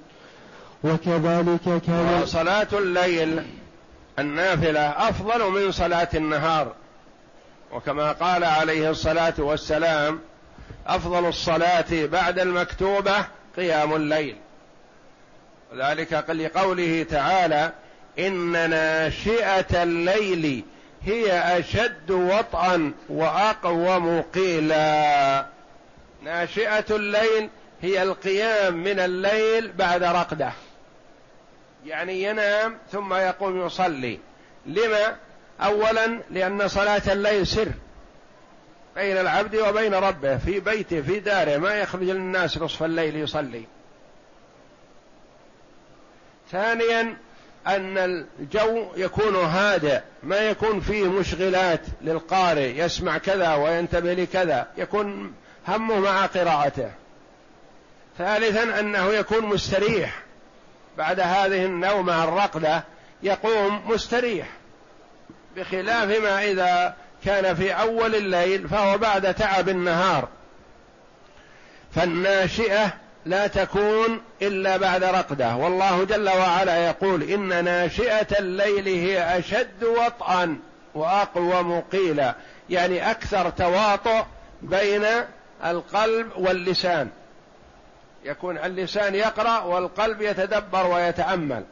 وكذلك 0.84 1.82
كان 1.88 2.25
صلاة 2.25 2.67
الليل 2.73 3.43
النافلة 4.19 4.80
أفضل 4.80 5.51
من 5.51 5.71
صلاة 5.71 6.10
النهار. 6.13 6.73
وكما 7.71 8.12
قال 8.12 8.43
عليه 8.43 8.89
الصلاة 8.89 9.34
والسلام 9.38 10.19
أفضل 10.88 11.25
الصلاة 11.25 12.06
بعد 12.06 12.39
المكتوبة 12.39 13.15
قيام 13.58 13.95
الليل. 13.95 14.36
وذلك 15.73 16.30
لقوله 16.30 17.06
تعالى 17.10 17.71
إن 18.19 18.69
ناشئة 18.69 19.84
الليل 19.84 20.63
هي 21.03 21.60
أشد 21.60 22.12
وطئا 22.12 22.93
وأقوم 23.10 24.21
قيلا. 24.21 25.45
ناشئة 26.23 26.95
الليل 26.95 27.49
هي 27.82 28.03
القيام 28.03 28.73
من 28.73 28.99
الليل 28.99 29.71
بعد 29.71 30.03
رقدة. 30.03 30.51
يعني 31.86 32.23
ينام 32.23 32.77
ثم 32.91 33.13
يقوم 33.13 33.65
يصلي. 33.65 34.19
لما؟ 34.65 35.15
اولا 35.62 36.19
لأن 36.30 36.67
صلاة 36.67 37.01
الليل 37.08 37.47
سر. 37.47 37.67
بين 38.95 39.17
العبد 39.17 39.56
وبين 39.56 39.93
ربه 39.93 40.38
في 40.38 40.60
بيته 40.60 41.01
في 41.01 41.19
داره 41.19 41.58
ما 41.58 41.75
يخرج 41.75 42.03
للناس 42.03 42.58
نصف 42.58 42.84
الليل 42.84 43.15
يصلي. 43.15 43.63
ثانيا 46.51 47.17
أن 47.67 47.97
الجو 47.97 48.88
يكون 48.95 49.36
هادئ 49.36 49.99
ما 50.23 50.38
يكون 50.38 50.80
فيه 50.80 51.10
مشغلات 51.10 51.82
للقارئ 52.01 52.80
يسمع 52.80 53.17
كذا 53.17 53.56
وينتبه 53.56 54.13
لكذا 54.13 54.67
يكون 54.77 55.34
همه 55.67 55.99
مع 55.99 56.25
قراءته. 56.25 56.91
ثالثا 58.17 58.80
أنه 58.80 59.13
يكون 59.13 59.45
مستريح. 59.45 60.19
بعد 60.97 61.19
هذه 61.19 61.65
النومة 61.65 62.23
الرقدة 62.23 62.84
يقوم 63.23 63.82
مستريح. 63.91 64.47
بخلاف 65.56 66.23
ما 66.23 66.43
إذا 66.43 66.95
كان 67.25 67.56
في 67.56 67.71
أول 67.71 68.15
الليل 68.15 68.69
فهو 68.69 68.97
بعد 68.97 69.34
تعب 69.34 69.69
النهار. 69.69 70.27
فالناشئة 71.95 72.93
لا 73.28 73.48
تكون 73.48 74.22
إلا 74.42 74.78
بعد 74.78 75.04
رقدة. 75.04 75.56
والله 75.56 76.04
جل 76.04 76.30
وعلا 76.30 76.88
يقول 76.88 77.24
إن 77.24 77.63
ناشئة 77.63 78.40
الليل 78.40 78.88
هي 78.88 79.40
أشد 79.40 79.84
وطئا 79.84 80.60
واقوم 80.96 81.82
قيلا 81.82 82.36
يعني 82.70 83.12
أكثر 83.12 83.50
تواطؤ 83.50 84.24
بين 84.62 85.06
القلب 85.66 86.28
واللسان. 86.38 87.10
يكون 88.26 88.58
اللسان 88.58 89.16
يقرأ 89.16 89.60
والقلب 89.60 90.22
يتدبر 90.22 90.88
ويتأمل. 90.88 91.63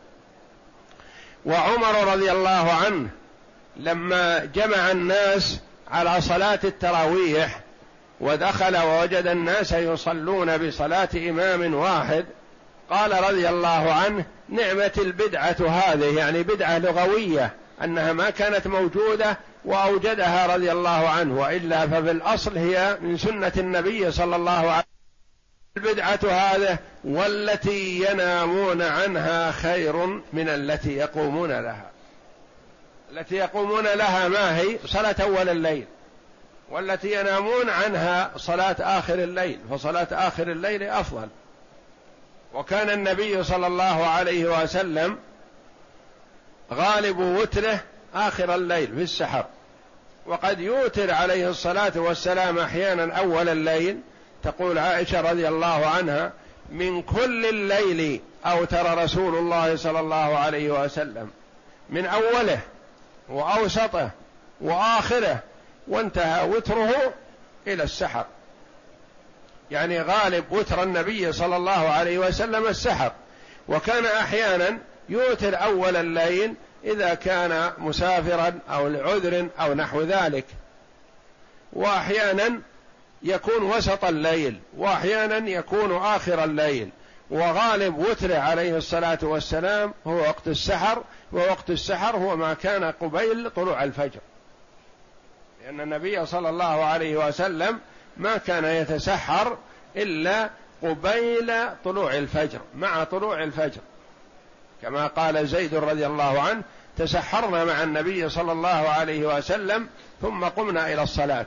وعمر 1.46 2.14
رضي 2.14 2.32
الله 2.32 2.74
عنه 2.86 3.10
لما 3.78 4.46
جمع 4.46 4.92
الناس 4.92 5.60
على 5.92 6.22
صلاة 6.22 6.60
التراويح 6.64 7.60
ودخل 8.20 8.78
ووجد 8.78 9.28
الناس 9.28 9.72
يصلون 9.72 10.58
بصلاة 10.58 11.10
إمام 11.16 11.74
واحد. 11.74 12.26
قال 12.90 13.24
رضي 13.24 13.50
الله 13.50 13.94
عنه 13.94 14.26
نعمة 14.50 14.92
البدعة 14.98 15.58
هذه 15.70 16.18
يعني 16.18 16.44
بدعة 16.44 16.78
لغوية 16.78 17.54
أنها 17.84 18.14
ما 18.14 18.30
كانت 18.30 18.68
موجودة 18.68 19.38
وأوجدها 19.66 20.56
رضي 20.56 20.72
الله 20.72 21.10
عنه 21.10 21.40
وإلا 21.40 21.88
ففي 21.88 22.12
الأصل 22.12 22.58
هي 22.58 22.98
من 23.02 23.18
سنة 23.18 23.52
النبي 23.58 24.12
صلى 24.12 24.36
الله 24.36 24.52
عليه 24.52 24.70
وسلم. 24.70 24.86
البدعة 25.78 26.20
هذه 26.32 26.78
والتي 27.04 28.06
ينامون 28.12 28.82
عنها 28.82 29.52
خير 29.52 30.06
من 30.34 30.50
التي 30.50 30.98
يقومون 30.98 31.52
لها. 31.52 31.92
التي 33.12 33.36
يقومون 33.36 33.84
لها 33.84 34.28
ما 34.28 34.58
هي؟ 34.58 34.78
صلاة 34.86 35.16
أول 35.22 35.50
الليل. 35.50 35.86
والتي 36.70 37.20
ينامون 37.20 37.70
عنها 37.70 38.32
صلاة 38.38 38.76
آخر 38.80 39.14
الليل 39.14 39.60
فصلاة 39.72 40.08
آخر 40.12 40.52
الليل 40.52 40.84
أفضل. 40.84 41.28
وكان 42.54 42.90
النبي 42.90 43.44
صلى 43.44 43.68
الله 43.68 44.06
عليه 44.08 44.64
وسلم 44.64 45.18
غالب 46.74 47.20
وتره 47.20 47.80
آخر 48.16 48.56
الليل 48.56 48.88
في 48.88 49.04
السحر. 49.04 49.46
وقد 50.26 50.60
يوتر 50.60 51.12
عليه 51.14 51.50
الصلاة 51.50 51.92
والسلام 51.96 52.60
أحيانا 52.60 53.14
أول 53.18 53.50
الليل 53.50 54.00
تقول 54.44 54.78
عائشة 54.78 55.22
رضي 55.22 55.48
الله 55.48 55.86
عنها 55.86 56.34
من 56.70 57.02
كل 57.02 57.46
الليل 57.46 58.22
أوتر 58.46 59.04
رسول 59.04 59.36
الله 59.36 59.76
صلى 59.76 60.00
الله 60.00 60.38
عليه 60.38 60.84
وسلم 60.84 61.30
من 61.90 62.06
أوله 62.06 62.60
وأوسطه 63.30 64.10
وآخره 64.62 65.40
وانتهى 65.88 66.50
وتره 66.50 67.14
إلى 67.68 67.84
السحر. 67.84 68.26
يعني 69.72 70.02
غالب 70.02 70.52
وتر 70.52 70.84
النبي 70.84 71.32
صلى 71.32 71.56
الله 71.56 71.90
عليه 71.90 72.18
وسلم 72.18 72.68
السحر. 72.68 73.12
وكان 73.68 74.06
أحيانا 74.06 74.78
يوتر 75.10 75.64
أول 75.64 75.96
الليل 75.96 76.54
إذا 76.84 77.14
كان 77.14 77.72
مسافرا 77.78 78.60
أو 78.70 78.88
لعذر 78.88 79.48
أو 79.60 79.74
نحو 79.74 80.02
ذلك. 80.02 80.46
وأحيانا 81.74 82.62
يكون 83.24 83.64
وسط 83.64 84.06
الليل 84.06 84.60
وأحيانا 84.78 85.50
يكون 85.50 85.96
آخر 85.96 86.44
الليل. 86.44 86.90
وغالب 87.30 87.98
وتره 87.98 88.36
عليه 88.36 88.78
الصلاة 88.78 89.20
والسلام 89.22 89.94
هو 90.08 90.16
وقت 90.16 90.48
السحر 90.48 91.04
ووقت 91.34 91.70
السحر 91.70 92.16
هو 92.16 92.36
ما 92.36 92.54
كان 92.54 92.84
قبيل 92.84 93.50
طلوع 93.50 93.84
الفجر. 93.84 94.20
لأن 95.66 95.82
النبي 95.82 96.26
صلى 96.26 96.50
الله 96.50 96.86
عليه 96.86 97.28
وسلم 97.28 97.80
ما 98.18 98.38
كان 98.38 98.66
يتسحر 98.66 99.58
إلا 99.96 100.50
قبيل 100.84 101.54
طلوع 101.84 102.14
الفجر 102.14 102.60
مع 102.76 103.04
طلوع 103.04 103.44
الفجر. 103.44 103.82
كما 104.82 105.08
قال 105.08 105.48
زيد 105.48 105.76
رضي 105.76 106.06
الله 106.06 106.42
عنه 106.42 106.62
تسحرنا 106.98 107.66
مع 107.66 107.84
النبي 107.84 108.30
صلى 108.30 108.52
الله 108.52 108.90
عليه 108.90 109.38
وسلم 109.38 109.88
ثم 110.22 110.44
قمنا 110.44 110.94
إلى 110.94 111.04
الصلاة. 111.04 111.46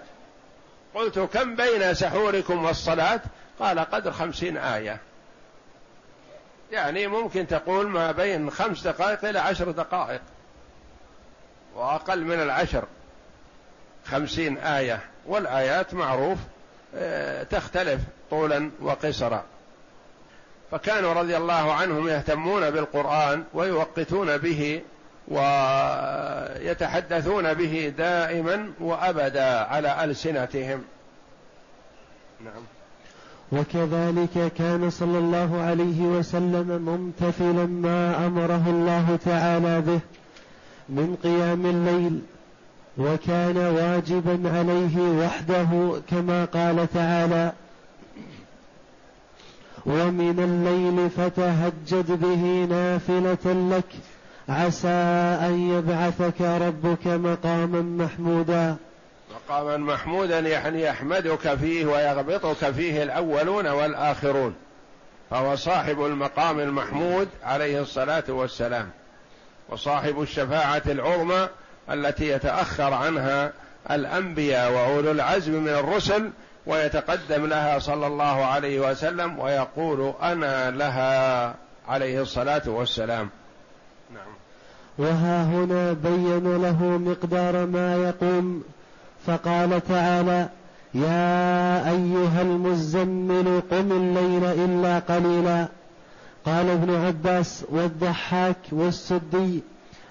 قلت 0.94 1.18
كم 1.18 1.56
بين 1.56 1.94
سحوركم 1.94 2.64
والصلاة؟ 2.64 3.20
قال 3.60 3.78
قدر 3.78 4.12
خمسين 4.12 4.56
آية. 4.56 4.98
يعني 6.72 7.06
ممكن 7.06 7.46
تقول 7.46 7.88
ما 7.88 8.12
بين 8.12 8.50
خمس 8.50 8.82
دقائق 8.82 9.24
إلى 9.24 9.38
عشر 9.38 9.70
دقائق 9.70 10.20
وأقل 11.74 12.24
من 12.24 12.42
العشر. 12.42 12.84
خمسين 14.10 14.58
آية 14.58 15.00
والآيات 15.26 15.94
معروف 15.94 16.38
آه، 16.94 17.42
تختلف 17.42 18.00
طولا 18.30 18.70
وقصرا. 18.82 19.44
فكانوا 20.70 21.12
رضي 21.12 21.36
الله 21.36 21.72
عنهم 21.72 22.08
يهتمون 22.08 22.70
بالقرآن 22.70 23.44
ويوقتون 23.54 24.36
به 24.36 24.82
ويتحدثون 26.58 27.54
به 27.54 27.92
دائما 27.98 28.70
وابدا 28.80 29.58
على 29.64 30.04
ألسنتهم. 30.04 30.84
نعم. 32.44 32.62
وكذلك 33.52 34.52
كان 34.58 34.90
صلى 34.90 35.18
الله 35.18 35.60
عليه 35.62 36.00
وسلم 36.02 36.68
ممتثلا 36.68 37.66
ما 37.66 38.26
أمره 38.26 38.64
الله 38.66 39.18
تعالى 39.24 39.80
به 39.80 40.00
من 40.88 41.16
قيام 41.22 41.66
الليل. 41.66 42.22
وكان 42.98 43.56
واجبا 43.56 44.58
عليه 44.58 44.98
وحده 44.98 46.00
كما 46.10 46.44
قال 46.44 46.88
تعالى 46.94 47.52
ومن 49.86 50.38
الليل 50.38 51.10
فتهجد 51.10 52.20
به 52.20 52.66
نافله 52.70 53.76
لك 53.76 53.84
عسى 54.48 54.88
ان 55.46 55.70
يبعثك 55.70 56.40
ربك 56.40 57.06
مقاما 57.06 58.04
محمودا. 58.04 58.76
مقاما 59.34 59.76
محمودا 59.76 60.38
يعني 60.38 60.82
يحمدك 60.82 61.54
فيه 61.54 61.86
ويغبطك 61.86 62.70
فيه 62.70 63.02
الأولون 63.02 63.66
والآخرون 63.66 64.54
فهو 65.30 65.56
صاحب 65.56 66.04
المقام 66.04 66.60
المحمود 66.60 67.28
عليه 67.44 67.80
الصلاة 67.80 68.24
والسلام 68.28 68.90
وصاحب 69.68 70.22
الشفاعة 70.22 70.82
العظمى 70.86 71.48
التي 71.90 72.28
يتأخر 72.28 72.94
عنها 72.94 73.52
الأنبياء 73.90 74.72
وأولو 74.72 75.10
العزم 75.10 75.52
من 75.52 75.68
الرسل 75.68 76.30
ويتقدم 76.66 77.46
لها 77.46 77.78
صلى 77.78 78.06
الله 78.06 78.44
عليه 78.44 78.90
وسلم 78.90 79.38
ويقول 79.38 80.14
أنا 80.22 80.70
لها 80.70 81.54
عليه 81.88 82.22
الصلاة 82.22 82.62
والسلام. 82.66 83.28
نعم. 84.14 84.32
وها 84.98 85.44
هنا 85.44 85.92
بين 85.92 86.62
له 86.62 86.82
مقدار 86.82 87.66
ما 87.66 87.96
يقوم 87.96 88.64
فقال 89.26 89.88
تعالى 89.88 90.48
يا 90.94 91.90
أيها 91.90 92.42
المزمل 92.42 93.62
قم 93.70 93.92
الليل 93.92 94.44
إلا 94.44 94.98
قليلا. 94.98 95.68
قال 96.46 96.70
ابن 96.70 96.94
عباس 96.94 97.64
والضحاك 97.68 98.56
والسدي 98.72 99.62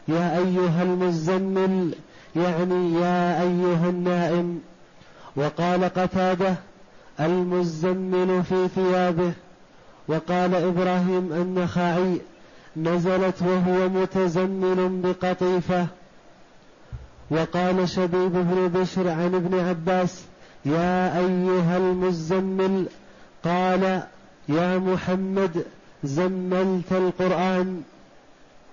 يا 0.08 0.38
أيها 0.38 0.84
المزمل 0.84 1.96
يعني 2.36 2.94
يا 2.94 3.42
أيها 3.42 3.90
النائم. 3.90 4.62
وقال 5.36 5.84
قتادة 5.84 6.56
المزمل 7.20 8.44
في 8.44 8.68
ثيابه. 8.68 9.32
وقال 10.08 10.56
إبراهيم 10.56 11.34
النخعي 11.34 12.22
نزلت 12.78 13.42
وهو 13.42 13.90
متزمل 13.90 15.02
بقطيفة. 15.02 15.88
وقال 17.32 17.90
شبيب 17.90 18.34
بن 18.34 18.68
بشر 18.68 19.10
عن 19.10 19.36
ابن 19.36 19.60
عباس 19.60 20.22
يا 20.66 21.20
أيها 21.20 21.78
المزمل 21.78 22.86
قال 23.46 24.04
يا 24.50 24.78
محمد 24.78 25.66
زملت 26.04 26.92
القرآن. 26.92 27.82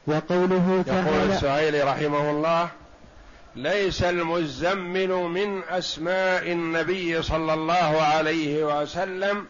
وقوله 0.07 0.85
تعالى 0.87 1.17
يقول 1.17 1.31
السعيلي 1.31 1.83
رحمه 1.83 2.31
الله 2.31 2.69
ليس 3.57 4.03
المزمل 4.03 5.09
من 5.09 5.63
أسماء 5.71 6.53
النبي 6.53 7.23
صلى 7.23 7.55
الله 7.55 8.03
عليه 8.03 8.81
وسلم 8.83 9.47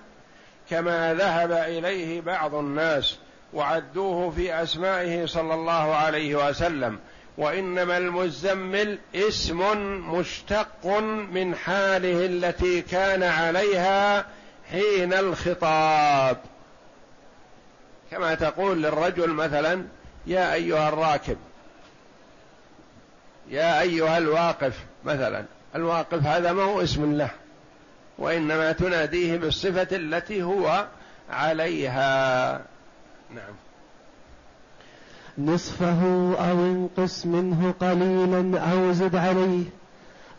كما 0.71 1.15
ذهب 1.15 1.53
إليه 1.53 2.21
بعض 2.21 2.55
الناس 2.55 3.19
وعدوه 3.53 4.31
في 4.31 4.63
أسمائه 4.63 5.27
صلى 5.27 5.55
الله 5.55 5.95
عليه 5.95 6.49
وسلم 6.49 6.99
وإنما 7.39 7.97
المزمل 7.99 8.99
اسم 9.15 9.61
مشتق 10.15 10.87
من 11.33 11.55
حاله 11.55 12.27
التي 12.27 12.83
كان 12.83 13.23
عليها 13.23 14.27
حين 14.71 15.13
الخطاب. 15.13 16.37
كما 18.11 18.35
تقول 18.35 18.83
للرجل 18.83 19.31
مثلا 19.31 19.85
يا 20.27 20.55
أيها 20.55 20.89
الراكب 20.89 21.37
يا 23.51 23.81
أيها 23.81 24.19
الواقف 24.19 24.85
مثلا 25.05 25.45
الواقف 25.75 26.27
هذا 26.27 26.53
ما 26.53 26.63
هو 26.63 26.83
اسم 26.83 27.13
له 27.13 27.31
وإنما 28.19 28.73
تناديه 28.73 29.37
بالصفة 29.37 29.97
التي 29.97 30.43
هو 30.43 30.87
عليها. 31.31 32.53
نعم. 33.35 33.55
نصفه 35.39 36.03
أو 36.51 36.65
انقص 36.65 37.27
منه 37.27 37.75
قليلا 37.81 38.61
أو 38.61 38.93
زد 38.93 39.17
عليه 39.17 39.65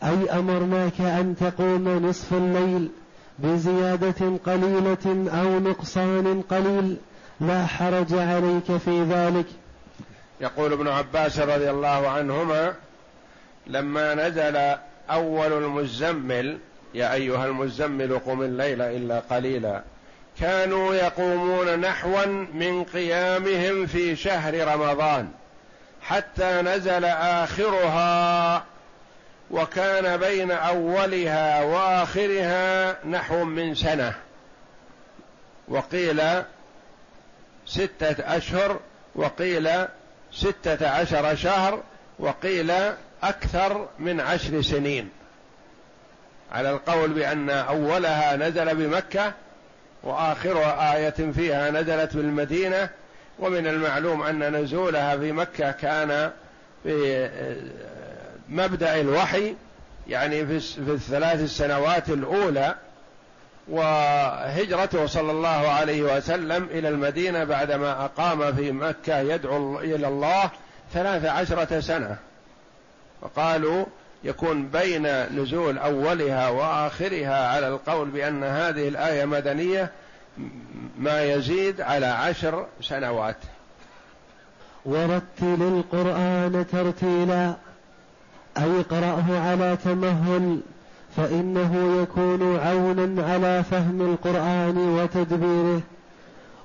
أي 0.04 0.30
أمرناك 0.30 1.02
أن 1.02 1.36
تقوم 1.40 1.90
نصف 1.90 2.34
الليل 2.34 2.90
بزيادة 3.40 4.38
قليلة 4.46 5.30
أو 5.42 5.60
نقصان 5.60 6.42
قليل 6.42 6.98
لا 7.40 7.66
حرج 7.66 8.14
عليك 8.14 8.78
في 8.78 9.04
ذلك. 9.04 9.46
يقول 10.42 10.74
ابن 10.74 10.88
عباس 10.88 11.40
رضي 11.40 11.70
الله 11.70 12.10
عنهما 12.10 12.74
لما 13.68 14.16
نزل 14.16 14.76
أول 15.10 15.54
المزمل 15.54 16.58
يا 16.94 17.14
أيها 17.14 17.46
المزمل 17.46 18.20
قم 18.20 18.42
الليل 18.42 18.82
إلا 18.82 19.20
قليلا 19.20 19.82
كانوا 20.40 20.96
يقومون 20.96 21.80
نحوا 21.80 22.26
من 22.54 22.84
قيامهم 22.84 23.86
في 23.86 24.16
شهر 24.16 24.68
رمضان 24.68 25.32
حتى 26.02 26.62
نزل 26.62 27.06
آخرها 27.06 28.64
وكان 29.52 30.18
بين 30.18 30.52
أولها 30.52 31.64
وآخرها 31.64 32.98
نحو 33.06 33.44
من 33.44 33.76
سنة. 33.76 34.14
وقيل 35.68 36.22
ستة 37.66 38.38
أشهر 38.38 38.80
وقيل 39.16 39.70
ستة 40.36 40.90
عشر 40.90 41.36
شهر 41.36 41.84
وقيل 42.20 42.72
أكثر 43.24 43.88
من 44.00 44.20
عشر 44.20 44.62
سنين. 44.62 45.10
على 46.52 46.72
القول 46.72 47.14
بأن 47.14 47.50
أولها 47.50 48.36
نزل 48.36 48.76
بمكة 48.76 49.34
وآخر 50.04 50.58
آية 50.96 51.32
فيها 51.32 51.72
نزلت 51.72 52.16
بالمدينة 52.16 52.90
ومن 53.40 53.68
المعلوم 53.68 54.24
أن 54.24 54.56
نزولها 54.56 55.18
في 55.18 55.32
مكة 55.32 55.72
كان 55.72 56.32
في 56.84 57.30
مبدأ 58.50 59.02
الوحي 59.02 59.56
يعني 60.08 60.46
في 60.46 60.80
الثلاث 60.80 61.42
السنوات 61.42 62.10
الأولى 62.10 62.76
وهجرته 63.68 65.06
صلى 65.06 65.32
الله 65.32 65.48
عليه 65.48 66.18
وسلم 66.18 66.64
إلى 66.72 66.90
المدينة 66.90 67.44
بعدما 67.44 68.06
أقام 68.06 68.56
في 68.56 68.72
مكة 68.72 69.20
يدعو 69.20 69.80
إلى 69.80 70.08
الله 70.08 70.50
ثلاث 70.94 71.26
عشرة 71.26 71.80
سنة. 71.80 72.18
وقالوا 73.22 73.86
يكون 74.24 74.68
بين 74.68 75.08
نزول 75.42 75.78
أولها 75.78 76.50
وآخرها 76.50 77.48
على 77.48 77.68
القول 77.68 78.10
بأن 78.10 78.44
هذه 78.44 78.88
الآية 78.88 79.26
مدنية 79.26 79.92
ما 81.00 81.24
يزيد 81.24 81.82
على 81.82 82.06
عشر 82.06 82.66
سنوات. 82.82 83.38
ورتل 84.86 85.62
القرآن 85.62 86.66
ترتيلا 86.72 87.56
اي 88.58 88.80
اقرأه 88.80 89.50
على 89.50 89.78
تمهل. 89.84 90.62
فإنه 91.18 92.02
يكون 92.02 92.60
عونا 92.60 93.24
على 93.28 93.64
فهم 93.64 94.02
القرآن 94.02 94.78
وتدبيره. 94.78 95.82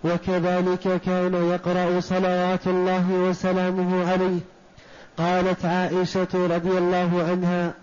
وكذلك 0.04 1.00
كان 1.06 1.34
يقرأ 1.50 2.00
صلوات 2.00 2.66
الله 2.66 3.10
وسلامه 3.10 4.10
عليه. 4.10 4.40
قالت 5.18 5.64
عائشة 5.64 6.28
رضي 6.34 6.78
الله 6.78 7.26
عنها 7.30 7.74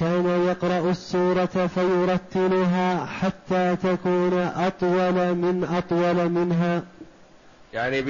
كان 0.00 0.46
يقرأ 0.48 0.90
السورة 0.90 1.70
فيرتلها 1.74 3.06
حتى 3.06 3.76
تكون 3.76 4.38
أطول 4.56 5.34
من 5.34 5.64
أطول 5.64 6.28
منها. 6.28 6.82
يعني 7.72 8.02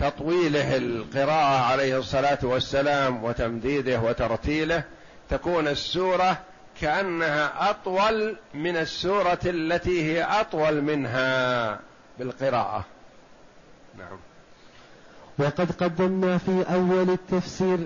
بتطويله 0.00 0.76
القراءة 0.76 1.64
عليه 1.64 1.98
الصلاة 1.98 2.38
والسلام 2.42 3.24
وتمديده 3.24 4.00
وترتيله 4.00 4.84
تكون 5.30 5.68
السورة 5.68 6.38
كأنها 6.80 7.70
أطول 7.70 8.36
من 8.54 8.76
السورة 8.76 9.38
التي 9.44 10.02
هي 10.12 10.22
أطول 10.22 10.80
منها 10.80 11.80
بالقراءة. 12.18 12.84
نعم. 13.98 14.18
وقد 15.38 15.72
قدمنا 15.72 16.38
في 16.38 16.64
أول 16.72 17.10
التفسير 17.10 17.78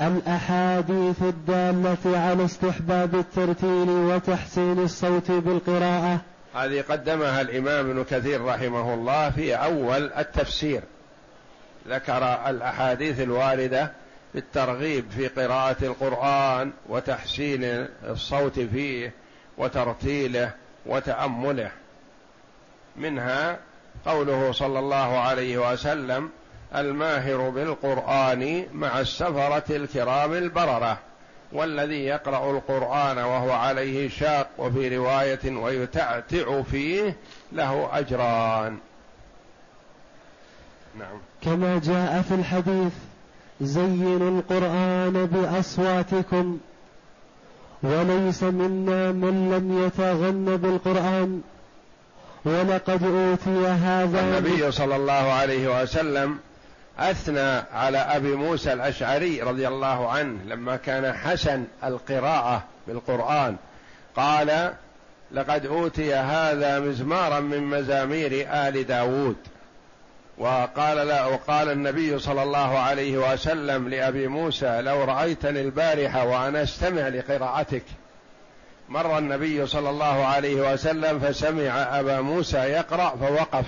الأحاديث 0.00 1.22
الدالة 1.22 2.18
على 2.18 2.44
استحباب 2.44 3.14
الترتيل 3.14 3.90
وتحسين 3.90 4.78
الصوت 4.78 5.30
بالقراءة. 5.30 6.20
هذه 6.54 6.84
قدمها 6.88 7.40
الإمام 7.40 7.90
ابن 7.90 8.04
كثير 8.04 8.44
رحمه 8.44 8.94
الله 8.94 9.30
في 9.30 9.54
أول 9.54 10.12
التفسير. 10.12 10.82
ذكر 11.88 12.48
الأحاديث 12.48 13.20
الواردة 13.20 13.92
بالترغيب 14.34 15.10
في 15.10 15.28
قراءة 15.28 15.84
القرآن 15.84 16.72
وتحسين 16.88 17.64
الصوت 18.04 18.60
فيه 18.60 19.12
وترتيله 19.58 20.52
وتأمله. 20.86 21.70
منها 22.96 23.58
قوله 24.06 24.52
صلى 24.52 24.78
الله 24.78 25.18
عليه 25.18 25.72
وسلم 25.72 26.30
الماهر 26.74 27.50
بالقرآن 27.50 28.66
مع 28.72 29.00
السفرة 29.00 29.76
الكرام 29.76 30.32
البررة 30.32 30.98
والذي 31.52 32.04
يقرأ 32.04 32.50
القرآن 32.50 33.18
وهو 33.18 33.52
عليه 33.52 34.08
شاق 34.08 34.48
وفي 34.58 34.96
رواية 34.96 35.56
ويتعتع 35.56 36.62
فيه 36.62 37.16
له 37.52 37.88
أجران. 37.92 38.78
نعم. 40.98 41.18
كما 41.42 41.80
جاء 41.84 42.22
في 42.22 42.34
الحديث 42.34 42.92
زينوا 43.60 44.38
القرآن 44.38 45.26
بأصواتكم 45.26 46.58
وليس 47.82 48.42
منا 48.42 49.12
من 49.12 49.50
لم 49.54 49.86
يتغن 49.86 50.56
بالقرآن 50.56 51.40
ولقد 52.44 53.02
أوتي 53.02 53.66
هذا 53.66 54.20
النبي 54.20 54.72
صلى 54.72 54.96
الله 54.96 55.32
عليه 55.32 55.82
وسلم 55.82 56.38
أثنى 56.98 57.62
على 57.72 57.98
أبي 57.98 58.34
موسى 58.34 58.72
الأشعري 58.72 59.42
رضي 59.42 59.68
الله 59.68 60.10
عنه 60.10 60.38
لما 60.44 60.76
كان 60.76 61.12
حسن 61.12 61.64
القراءة 61.84 62.64
بالقرآن. 62.86 63.56
قال 64.16 64.72
لقد 65.32 65.66
أوتي 65.66 66.14
هذا 66.14 66.80
مزمارا 66.80 67.40
من 67.40 67.60
مزامير 67.60 68.46
آل 68.50 68.86
داود. 68.86 69.36
وقال 70.40 70.96
لا 70.96 71.26
وقال 71.26 71.70
النبي 71.70 72.18
صلى 72.18 72.42
الله 72.42 72.78
عليه 72.78 73.32
وسلم 73.32 73.88
لأبي 73.88 74.28
موسى 74.28 74.80
لو 74.80 75.04
رأيتني 75.04 75.60
البارحة 75.60 76.24
وأنا 76.24 76.62
أستمع 76.62 77.08
لقراءتك. 77.08 77.82
مر 78.88 79.18
النبي 79.18 79.66
صلى 79.66 79.90
الله 79.90 80.24
عليه 80.26 80.72
وسلم 80.72 81.20
فسمع 81.20 82.00
أبا 82.00 82.20
موسى 82.20 82.58
يقرأ 82.58 83.16
فوقف 83.16 83.64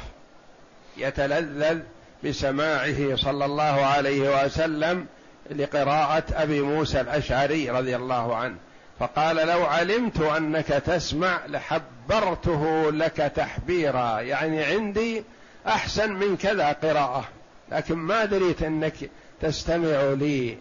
يتلذذ 0.97 1.79
بسماعه 2.25 3.17
صلى 3.17 3.45
الله 3.45 3.87
عليه 3.87 4.45
وسلم 4.45 5.07
لقراءة 5.51 6.25
أبي 6.33 6.61
موسى 6.61 7.01
الأشعري 7.01 7.71
رضي 7.71 7.97
الله 7.97 8.37
عنه. 8.37 8.57
فقال 9.01 9.37
لو 9.37 9.65
علمت 9.65 10.21
أنك 10.21 10.67
تسمع 10.67 11.41
لحبرته 11.47 12.91
لك 12.91 13.17
تحبيرا 13.37 14.21
يعني 14.21 14.65
عندي 14.65 15.25
أحسن 15.67 16.13
من 16.13 16.37
كذا 16.37 16.73
قراءة. 16.73 17.25
لكن 17.73 17.95
ما 17.95 18.25
دريت 18.25 18.63
أنك 18.63 18.95
تستمع 19.41 20.03
لي 20.03 20.57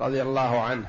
رضي 0.00 0.22
الله 0.22 0.62
عنه. 0.62 0.86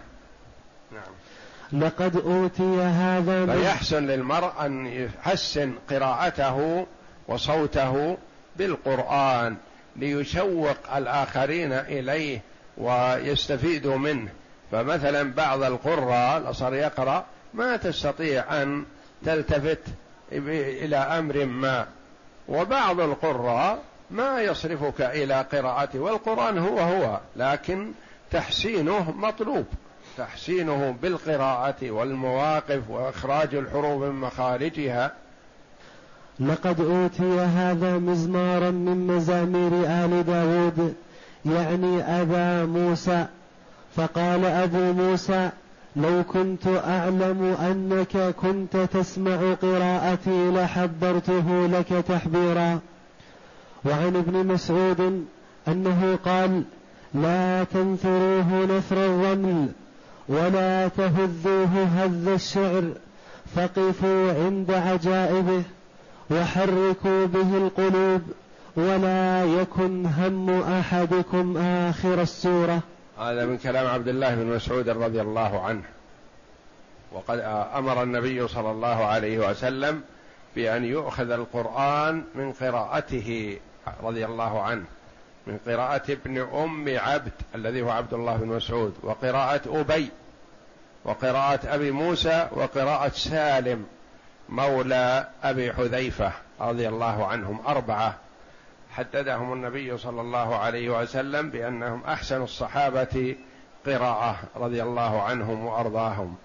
نعم. 0.91 1.82
لقد 1.84 2.15
أوتي 2.15 2.82
هذا 2.82 3.45
فيحسن 3.45 4.07
للمرء 4.07 4.65
أن 4.65 4.88
يحسن 4.88 5.74
قراءته 5.89 6.88
وصوته 7.28 8.18
بالقرآن 8.55 9.55
ليشوق 9.95 10.95
الآخرين 10.95 11.74
إليه 11.74 12.41
ويستفيدوا 12.78 13.97
منه. 13.97 14.30
فمثلا 14.72 15.34
بعض 15.34 15.63
القراء 15.63 16.38
الأصر 16.38 16.74
يقرأ 16.74 17.26
ما 17.53 17.78
تستطيع 17.78 18.61
أن 18.61 18.86
تلتفت 19.26 19.82
إلى 20.32 20.97
أمر 20.97 21.45
ما. 21.45 21.88
وبعض 22.50 23.00
القراء 23.00 23.80
ما 24.12 24.41
يصرفك 24.41 25.02
إلى 25.02 25.45
قراءته 25.52 26.00
والقرآن 26.00 26.58
هو 26.58 26.80
هو 26.80 27.20
لكن 27.36 27.91
تحسينه 28.32 29.12
مطلوب. 29.12 29.66
تحسينه 30.18 30.95
بالقراءة 31.02 31.91
والمواقف 31.91 32.89
وإخراج 32.89 33.56
الحروف 33.56 34.04
من 34.04 34.12
مخارجها. 34.12 35.14
لقد 36.39 36.82
أوتي 36.82 37.39
هذا 37.39 37.98
مزمارا 37.98 38.72
من 38.72 39.08
مزامير 39.08 39.72
آل 39.86 40.24
داود 40.26 40.95
يعني 41.45 42.22
أبا 42.22 42.66
موسى 42.66 43.26
فقال 43.95 44.45
أبو 44.45 44.93
موسى 44.93 45.50
لو 45.98 46.24
كنت 46.24 46.68
أعلم 46.68 47.56
أنك 47.62 48.36
كنت 48.36 48.78
تسمع 48.78 49.54
قراءتي 49.54 50.52
لحبرته 50.52 51.68
لك 51.68 51.88
تحبيرا. 52.08 52.80
وعن 53.86 54.16
ابن 54.16 54.48
مسعود 54.48 55.26
أنه 55.68 56.18
قال 56.26 56.64
لا 57.14 57.64
تنثروه 57.64 58.66
نثر 58.66 59.06
الرمل 59.06 59.68
ولا 60.30 60.88
تهذوه 60.88 61.84
هذ 61.95 62.28
الشعر. 62.28 62.84
فقفوا 63.56 64.45
عند 64.45 64.72
عجائبه 64.72 65.64
وحركوا 66.32 67.26
به 67.26 67.58
القلوب 67.58 68.22
ولا 68.76 69.45
يكن 69.45 70.06
هم 70.06 70.50
أحدكم 70.62 71.58
آخر 71.58 72.22
السورة. 72.22 72.80
هذا 73.20 73.45
من 73.45 73.57
كلام 73.57 73.88
عبد 73.88 74.07
الله 74.07 74.36
بن 74.36 74.45
مسعود 74.45 74.89
رضي 74.89 75.22
الله 75.22 75.65
عنه. 75.65 75.84
وقد 77.11 77.39
أمر 77.76 78.03
النبي 78.03 78.47
صلى 78.47 78.72
الله 78.72 79.05
عليه 79.05 79.49
وسلم 79.49 80.01
بأن 80.55 80.86
يؤخذ 80.86 81.32
القرآن 81.32 82.24
من 82.36 82.53
قراءته 82.53 83.59
رضي 84.03 84.26
الله 84.26 84.61
عنه 84.61 84.86
من 85.47 85.59
قراءة 85.68 86.11
ابن 86.11 86.38
أم 86.38 86.97
عبد 86.97 87.32
الذي 87.55 87.82
هو 87.82 87.89
عبد 87.89 88.13
الله 88.13 88.38
بن 88.38 88.47
مسعود 88.47 88.93
وقراءة 89.03 89.61
أبي 89.82 90.09
وقراءة 91.05 91.59
أبي 91.76 91.91
موسى 91.91 92.47
وقراءة 92.51 93.09
سالم 93.09 93.86
مولى 94.49 95.28
أبي 95.43 95.74
حذيفة 95.74 96.32
رضي 96.61 96.88
الله 96.88 97.28
عنهم 97.28 97.59
أربعة. 97.68 98.15
حددهم 98.98 99.54
النبي 99.54 99.98
صلى 99.98 100.22
الله 100.22 100.56
عليه 100.56 100.89
وسلم 100.89 101.50
بأنهم 101.50 102.04
أحسن 102.04 102.41
الصحابة 102.41 103.36
قراءة 103.86 104.39
رضي 104.56 104.84
الله 104.84 105.22
عنهم 105.22 105.66
وأرضاهم. 105.66 106.36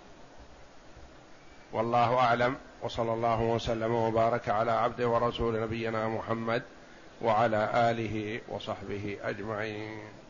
والله 1.73 2.19
أعلم 2.19 2.57
وصلى 2.83 3.13
الله 3.13 3.41
وسلم 3.41 3.95
وبارك 3.95 4.49
على 4.49 4.73
عبده 4.73 5.09
ورسول 5.09 5.63
نبينا 5.63 6.09
محمد 6.09 6.63
وعلى 7.23 7.71
آله 7.91 8.41
وصحبه 8.49 9.19
أجمعين. 9.23 10.22